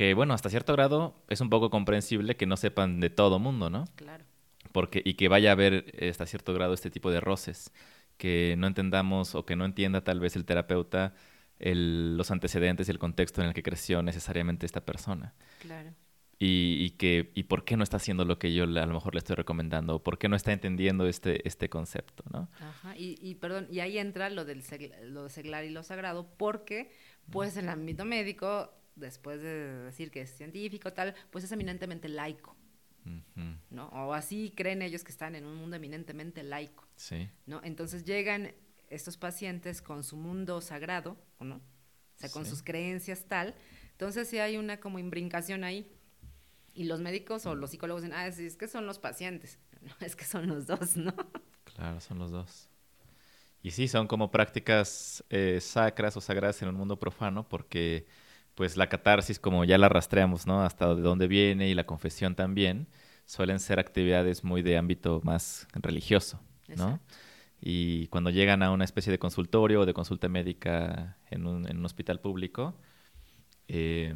[0.00, 3.68] que, bueno, hasta cierto grado es un poco comprensible que no sepan de todo mundo,
[3.68, 3.84] ¿no?
[3.96, 4.24] Claro.
[4.72, 7.70] Porque, y que vaya a haber hasta cierto grado este tipo de roces
[8.16, 11.12] que no entendamos o que no entienda tal vez el terapeuta
[11.58, 15.34] los antecedentes y el contexto en el que creció necesariamente esta persona.
[15.58, 15.92] Claro.
[16.38, 19.14] Y, y, que, y por qué no está haciendo lo que yo a lo mejor
[19.14, 22.48] le estoy recomendando, o por qué no está entendiendo este, este concepto, ¿no?
[22.58, 24.62] Ajá, y, y perdón, y ahí entra lo del
[25.02, 26.90] lo seglar y lo sagrado, porque
[27.28, 32.08] pues en el ámbito médico, después de decir que es científico, tal, pues es eminentemente
[32.08, 32.56] laico.
[33.70, 33.86] ¿no?
[33.88, 36.86] O así creen ellos que están en un mundo eminentemente laico.
[36.96, 37.28] Sí.
[37.46, 37.60] ¿no?
[37.64, 38.52] Entonces llegan
[38.88, 41.56] estos pacientes con su mundo sagrado, ¿no?
[41.56, 43.54] O sea, con sus creencias tal.
[43.92, 45.90] Entonces sí hay una como imbrincación ahí.
[46.74, 49.58] Y los médicos o los psicólogos dicen, ah, es, que son los pacientes.
[49.80, 51.14] No, es que son los dos, ¿no?
[51.64, 52.68] Claro, son los dos.
[53.62, 58.06] Y sí, son como prácticas eh, sacras o sagradas en un mundo profano porque
[58.60, 60.62] pues la catarsis, como ya la rastreamos, ¿no?
[60.62, 62.88] Hasta de dónde viene y la confesión también,
[63.24, 66.42] suelen ser actividades muy de ámbito más religioso,
[66.76, 67.00] ¿no?
[67.58, 72.20] Y cuando llegan a una especie de consultorio o de consulta médica en un, hospital
[72.20, 72.74] público,
[73.66, 74.14] eh,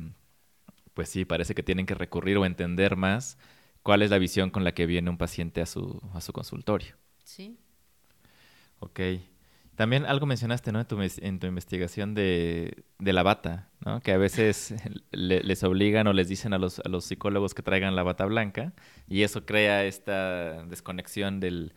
[0.93, 3.39] pues sí, parece que tienen que recurrir o entender más
[3.83, 6.97] cuál es la visión con la que viene un paciente a su, a su consultorio.
[7.25, 7.57] Sí.
[8.79, 9.01] Ok.
[9.77, 10.81] También algo mencionaste, ¿no?
[10.81, 14.01] En tu, en tu investigación de, la bata, ¿no?
[14.01, 14.75] Que a veces
[15.11, 18.73] les obligan o les dicen a los, a los psicólogos que traigan la bata blanca
[19.09, 21.73] y eso crea esta desconexión del,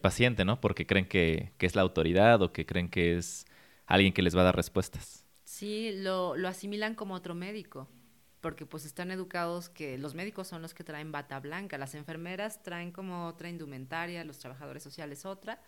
[0.00, 0.60] paciente, ¿no?
[0.60, 3.46] Porque creen que, que, es la autoridad o que creen que es
[3.86, 5.26] alguien que les va a dar respuestas.
[5.44, 7.88] Sí, lo, lo asimilan como otro médico
[8.42, 12.62] porque pues están educados que los médicos son los que traen bata blanca, las enfermeras
[12.62, 15.62] traen como otra indumentaria, los trabajadores sociales otra,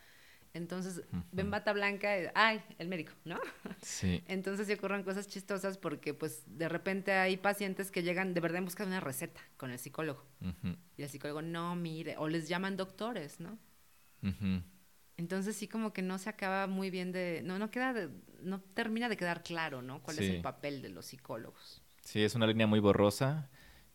[0.54, 1.02] entonces,
[1.32, 3.40] ven bata blanca, ay, el médico, ¿no?
[3.82, 4.22] Sí.
[4.28, 8.58] Entonces se ocurren cosas chistosas porque, pues, de repente hay pacientes que llegan de verdad
[8.58, 10.24] en busca de una receta con el psicólogo.
[10.96, 13.58] Y el psicólogo, no, mire, o les llaman doctores, ¿no?
[15.16, 18.08] Entonces sí como que no se acaba muy bien de, no, no queda,
[18.40, 20.02] no termina de quedar claro, ¿no?
[20.02, 21.82] ¿Cuál es el papel de los psicólogos?
[22.00, 23.50] Sí, es una línea muy borrosa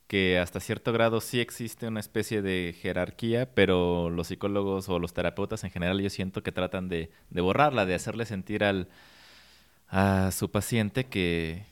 [0.09, 5.13] que hasta cierto grado sí existe una especie de jerarquía, pero los psicólogos o los
[5.13, 8.89] terapeutas en general yo siento que tratan de, borrarla, de hacerle sentir al,
[9.87, 11.65] a su paciente que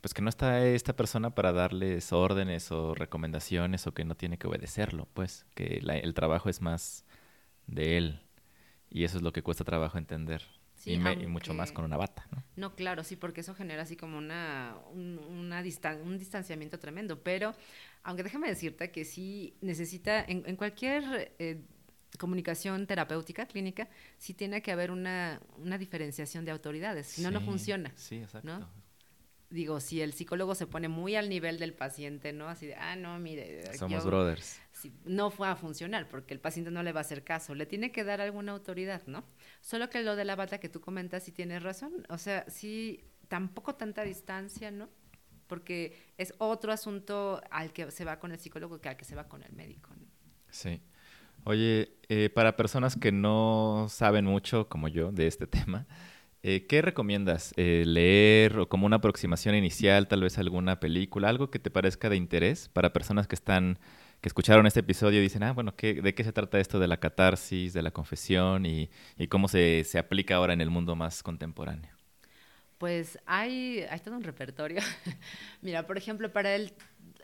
[0.00, 4.38] pues que no está esta persona para darles órdenes o recomendaciones o que no tiene
[4.38, 7.04] que obedecerlo, pues que el trabajo es más
[7.68, 8.20] de él
[8.90, 10.42] y eso es lo que cuesta trabajo entender.
[10.86, 12.42] Y, mucho más con una bata, ¿no?
[12.56, 15.62] No, claro, sí, porque eso genera así como una, un, una
[16.02, 17.54] un distanciamiento tremendo, pero
[18.02, 21.60] aunque déjame decirte que sí necesita, en, cualquier eh,
[22.18, 27.40] comunicación terapéutica, clínica, sí tiene que haber una, una diferenciación de autoridades, si no, no
[27.40, 27.92] funciona.
[27.96, 28.66] Sí, exacto
[29.50, 32.48] digo, si el psicólogo se pone muy al nivel del paciente, ¿no?
[32.48, 33.74] Así de, ah, no, mire.
[33.76, 34.60] Somos brothers.
[35.04, 37.54] no fue a funcionar porque el paciente no le va a hacer caso.
[37.54, 39.24] Le tiene que dar alguna autoridad, ¿no?
[39.60, 42.06] Solo que lo de la bata que tú comentas, sí tienes razón.
[42.08, 44.88] O sea, sí, tampoco tanta distancia, ¿no?
[45.46, 49.14] Porque es otro asunto al que se va con el psicólogo que al que se
[49.14, 50.06] va con el médico, ¿no?
[50.50, 50.80] Sí.
[51.44, 55.86] Oye, eh, para personas que no saben mucho, como yo, de este tema,
[56.48, 57.52] eh, ¿Qué recomiendas?
[57.56, 62.08] Eh, ¿Leer o como una aproximación inicial, tal vez alguna película, algo que te parezca
[62.08, 63.80] de interés para personas que están,
[64.20, 66.98] que escucharon este episodio y dicen, ah, bueno, ¿de qué se trata esto de la
[66.98, 68.88] catarsis, de la confesión y,
[69.28, 71.90] cómo se, aplica ahora en el mundo más contemporáneo?
[72.78, 74.82] Pues hay, hay todo un repertorio.
[75.62, 76.74] Mira, por ejemplo, para el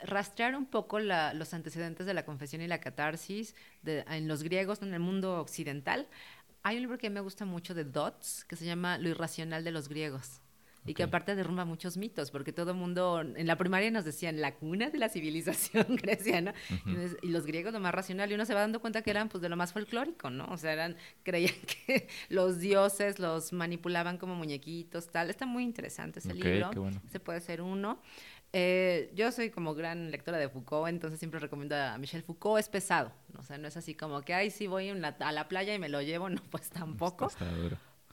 [0.05, 3.55] rastrear un poco los antecedentes de la confesión y la catarsis
[3.85, 6.09] en los griegos, en el mundo occidental,
[6.63, 9.73] hay un libro que me gusta mucho de Dots, que se llama Lo irracional de
[9.73, 10.41] los griegos.
[10.85, 14.41] Y que aparte derrumba muchos mitos, porque todo el mundo, en la primaria nos decían
[14.41, 16.55] la cuna de la civilización greciana,
[17.23, 19.43] y los griegos lo más racional, y uno se va dando cuenta que eran pues
[19.43, 20.47] de lo más folclórico, ¿no?
[20.47, 21.55] O sea, eran, creían
[21.87, 25.31] que los dioses los manipulaban como muñequitos, tal.
[25.31, 26.71] Está muy interesante ese libro,
[27.11, 28.01] se puede ser uno.
[28.55, 32.61] Eh, yo soy como gran lectora de Foucault, entonces siempre recomiendo a Michel Foucault.
[32.61, 35.75] Es pesado, o sea, no es así como que, ay, sí voy a la playa
[35.75, 37.31] y me lo llevo, no, pues tampoco.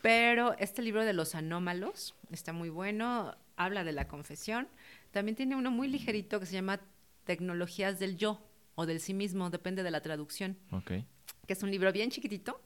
[0.02, 4.70] Pero este libro de los anómalos está muy bueno, habla de la confesión.
[5.12, 6.80] También tiene uno muy ligerito que se llama
[7.26, 8.42] Tecnologías del Yo
[8.76, 10.58] o del sí mismo, depende de la traducción.
[10.72, 11.06] Okay.
[11.48, 12.62] Que es un libro bien chiquitito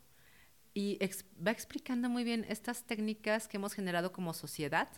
[0.76, 1.00] y
[1.46, 4.90] va explicando muy bien estas técnicas que hemos generado como sociedad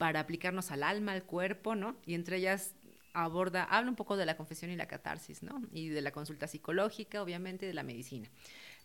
[0.00, 1.94] para aplicarnos al alma, al cuerpo, ¿no?
[2.06, 2.74] Y entre ellas
[3.12, 5.60] aborda, habla un poco de la confesión y la catarsis, ¿no?
[5.72, 8.30] Y de la consulta psicológica, obviamente, y de la medicina.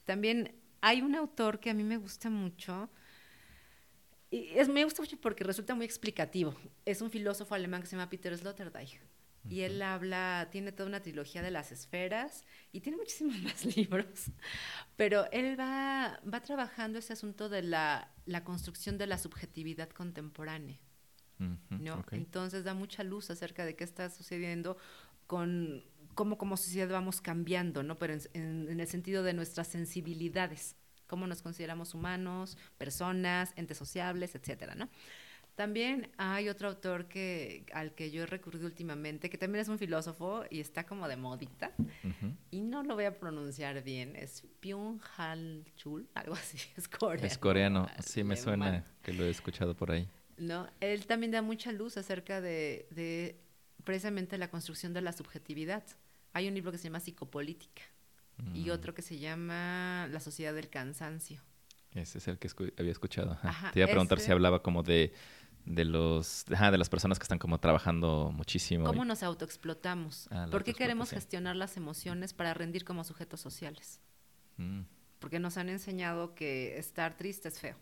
[0.04, 2.90] También hay un autor que a mí me gusta mucho,
[4.30, 6.54] y es, me gusta mucho porque resulta muy explicativo.
[6.84, 9.00] Es un filósofo alemán que se llama Peter Sloterdijk.
[9.50, 12.44] Y él habla, tiene toda una trilogía de las esferas
[12.74, 14.32] y tiene muchísimos más libros,
[14.98, 20.78] pero él va, va trabajando ese asunto de la, la construcción de la subjetividad contemporánea.
[21.40, 22.06] ¿No?
[22.12, 24.78] Entonces da mucha luz acerca de qué está sucediendo
[25.28, 25.84] con
[26.16, 27.98] cómo como sociedad vamos cambiando, ¿no?
[27.98, 30.76] Pero en, el sentido de nuestras sensibilidades,
[31.08, 34.90] cómo nos consideramos humanos, personas, entes sociables, etcétera, ¿no?
[35.56, 39.78] También hay otro autor que, al que yo he recurrido últimamente, que también es un
[39.78, 41.72] filósofo y está como de modita,
[42.52, 47.26] y no lo voy a pronunciar bien, es Pyung Hal Chul, algo así, es coreano.
[47.28, 50.10] Es coreano, sí me suena que lo he escuchado por ahí.
[50.38, 50.68] ¿No?
[50.80, 53.40] Él también da mucha luz acerca de,
[53.84, 55.84] precisamente la construcción de la subjetividad.
[56.34, 57.84] Hay un libro que se llama Psicopolítica
[58.54, 58.72] y mm.
[58.72, 61.42] otro que se llama La sociedad del cansancio.
[61.94, 63.38] Ese es el que había escuchado.
[63.72, 65.14] Te iba a preguntar si hablaba como de,
[65.66, 68.86] de los de las personas que están como trabajando muchísimo.
[68.86, 70.28] ¿Cómo nos autoexplotamos?
[70.30, 74.02] Ah, ¿Por qué queremos gestionar las emociones para rendir como sujetos sociales?
[74.58, 74.82] Mm.
[75.20, 77.78] Porque nos han enseñado que estar triste es feo.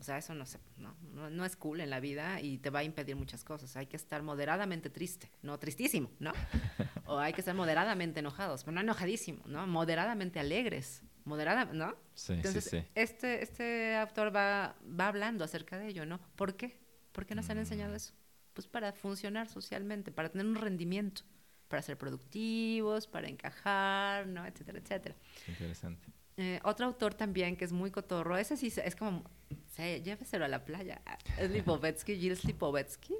[0.00, 0.94] O sea, eso no, se, no,
[1.30, 3.76] no, es cool en la vida y te va a impedir muchas cosas.
[3.76, 6.32] Hay que estar moderadamente triste, no tristísimo, ¿no?
[7.06, 9.66] o hay que estar moderadamente enojados, pero no enojadísimo, ¿no?
[9.66, 11.96] Moderadamente alegres, moderada, ¿no?
[12.14, 12.86] Sí, Entonces, sí, sí.
[12.94, 16.20] Este, este autor va, va hablando acerca de ello, ¿no?
[16.36, 16.78] ¿Por qué?
[17.12, 17.96] ¿Por qué nos han enseñado mm.
[17.96, 18.14] eso?
[18.52, 21.22] Pues para funcionar socialmente, para tener un rendimiento,
[21.68, 24.44] para ser productivos, para encajar, ¿no?
[24.44, 25.16] Etcétera, etcétera.
[25.48, 26.12] Interesante.
[26.36, 29.24] Eh, otro autor también que es muy cotorro, ese sí es como,
[29.66, 31.02] sí, lléveselo a la playa,
[31.38, 33.14] es Lipovetsky, Gilles Lipovetsky,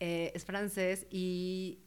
[0.00, 1.80] eh, es francés y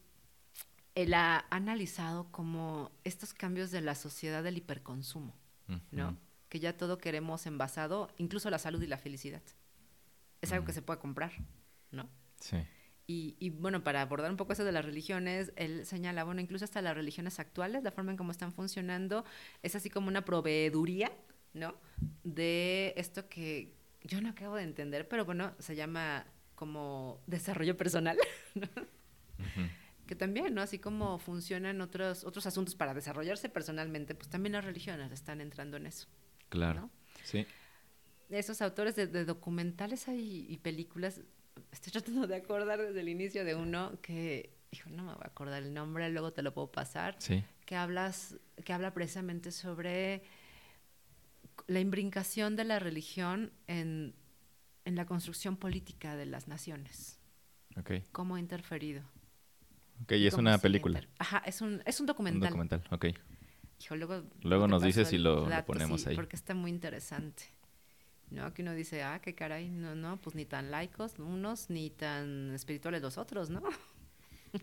[0.94, 5.34] él ha analizado como estos cambios de la sociedad del hiperconsumo,
[5.90, 6.18] ¿no?
[6.48, 9.42] Que ya todo queremos envasado, incluso la salud y la felicidad.
[10.42, 11.32] Es algo que se puede comprar,
[11.90, 12.08] ¿no?
[12.40, 12.58] Sí.
[13.06, 16.80] Y, bueno, para abordar un poco eso de las religiones, él señala, bueno, incluso hasta
[16.80, 19.26] las religiones actuales, la forma en cómo están funcionando,
[19.62, 21.12] es así como una proveeduría,
[21.52, 21.74] ¿no?
[22.24, 28.18] De esto que yo no acabo de entender, pero bueno, se llama como desarrollo personal,
[28.54, 28.68] ¿no?
[30.06, 30.62] Que también, ¿no?
[30.62, 35.76] Así como funcionan otros, otros asuntos para desarrollarse personalmente, pues también las religiones están entrando
[35.76, 36.08] en eso.
[36.48, 36.90] Claro.
[37.24, 37.46] Sí.
[38.30, 41.20] Esos autores de, documentales y películas
[41.70, 45.28] estoy tratando de acordar desde el inicio de uno que, hijo, no me voy a
[45.28, 47.44] acordar el nombre, luego te lo puedo pasar, sí.
[47.64, 50.22] que, hablas, que habla precisamente sobre
[51.66, 54.14] la imbrincación de la religión en,
[54.84, 57.18] en la construcción política de las naciones.
[57.76, 57.92] Ok.
[58.12, 59.02] Cómo ha interferido.
[60.02, 60.98] Ok, y es una película.
[60.98, 62.48] inter- Ajá, es un, es un Un documental.
[62.50, 63.06] documental, ok.
[63.80, 66.14] Hijo, luego, Luego nos dices el lo- lo ponemos sí, ahí.
[66.16, 67.44] Porque está muy interesante.
[68.30, 68.54] ¿No?
[68.54, 72.54] Que uno dice, ah, qué caray, no, no, pues ni tan laicos unos, ni tan
[72.54, 73.62] espirituales los otros, ¿no?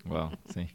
[0.06, 0.68] Wow, sí.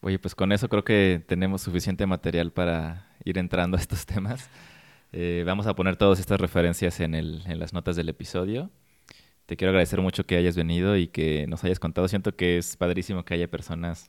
[0.00, 4.50] Oye, pues con eso creo que tenemos suficiente material para ir entrando a estos temas.
[5.16, 7.12] Eh, vamos a poner todas estas referencias en,
[7.60, 8.72] las notas del episodio.
[9.46, 12.08] Te quiero agradecer mucho que hayas venido y que nos hayas contado.
[12.08, 14.08] Siento que es padrísimo que haya personas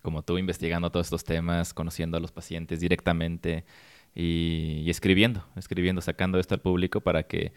[0.00, 3.66] como tú investigando todos estos temas, conociendo a los pacientes directamente
[4.14, 7.52] y, escribiendo, escribiendo, sacando esto al público para que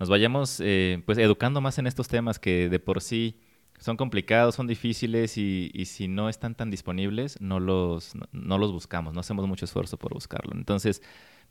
[0.00, 3.38] nos vayamos eh, pues educando más en estos temas que de por sí
[3.78, 9.14] son complicados, son difíciles y, si no están tan disponibles, no los, no los buscamos,
[9.14, 10.52] no hacemos mucho esfuerzo por buscarlo.
[10.56, 11.00] Entonces,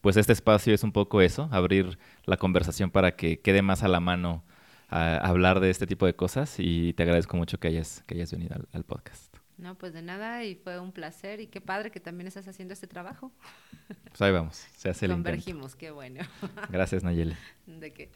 [0.03, 3.87] pues este espacio es un poco eso, abrir la conversación para que quede más a
[3.87, 4.43] la mano
[4.89, 8.29] a, hablar de este tipo de cosas y te agradezco mucho que hayas, que hayas
[8.33, 9.33] venido al, al podcast.
[9.57, 12.73] No, pues de nada, y fue un placer, y qué padre que también estás haciendo
[12.73, 13.31] este trabajo.
[14.09, 15.29] Pues ahí vamos, se hace el intento.
[15.29, 16.19] Convergimos, qué bueno.
[16.69, 17.37] Gracias, Nayeli.
[17.65, 18.11] ¿De qué?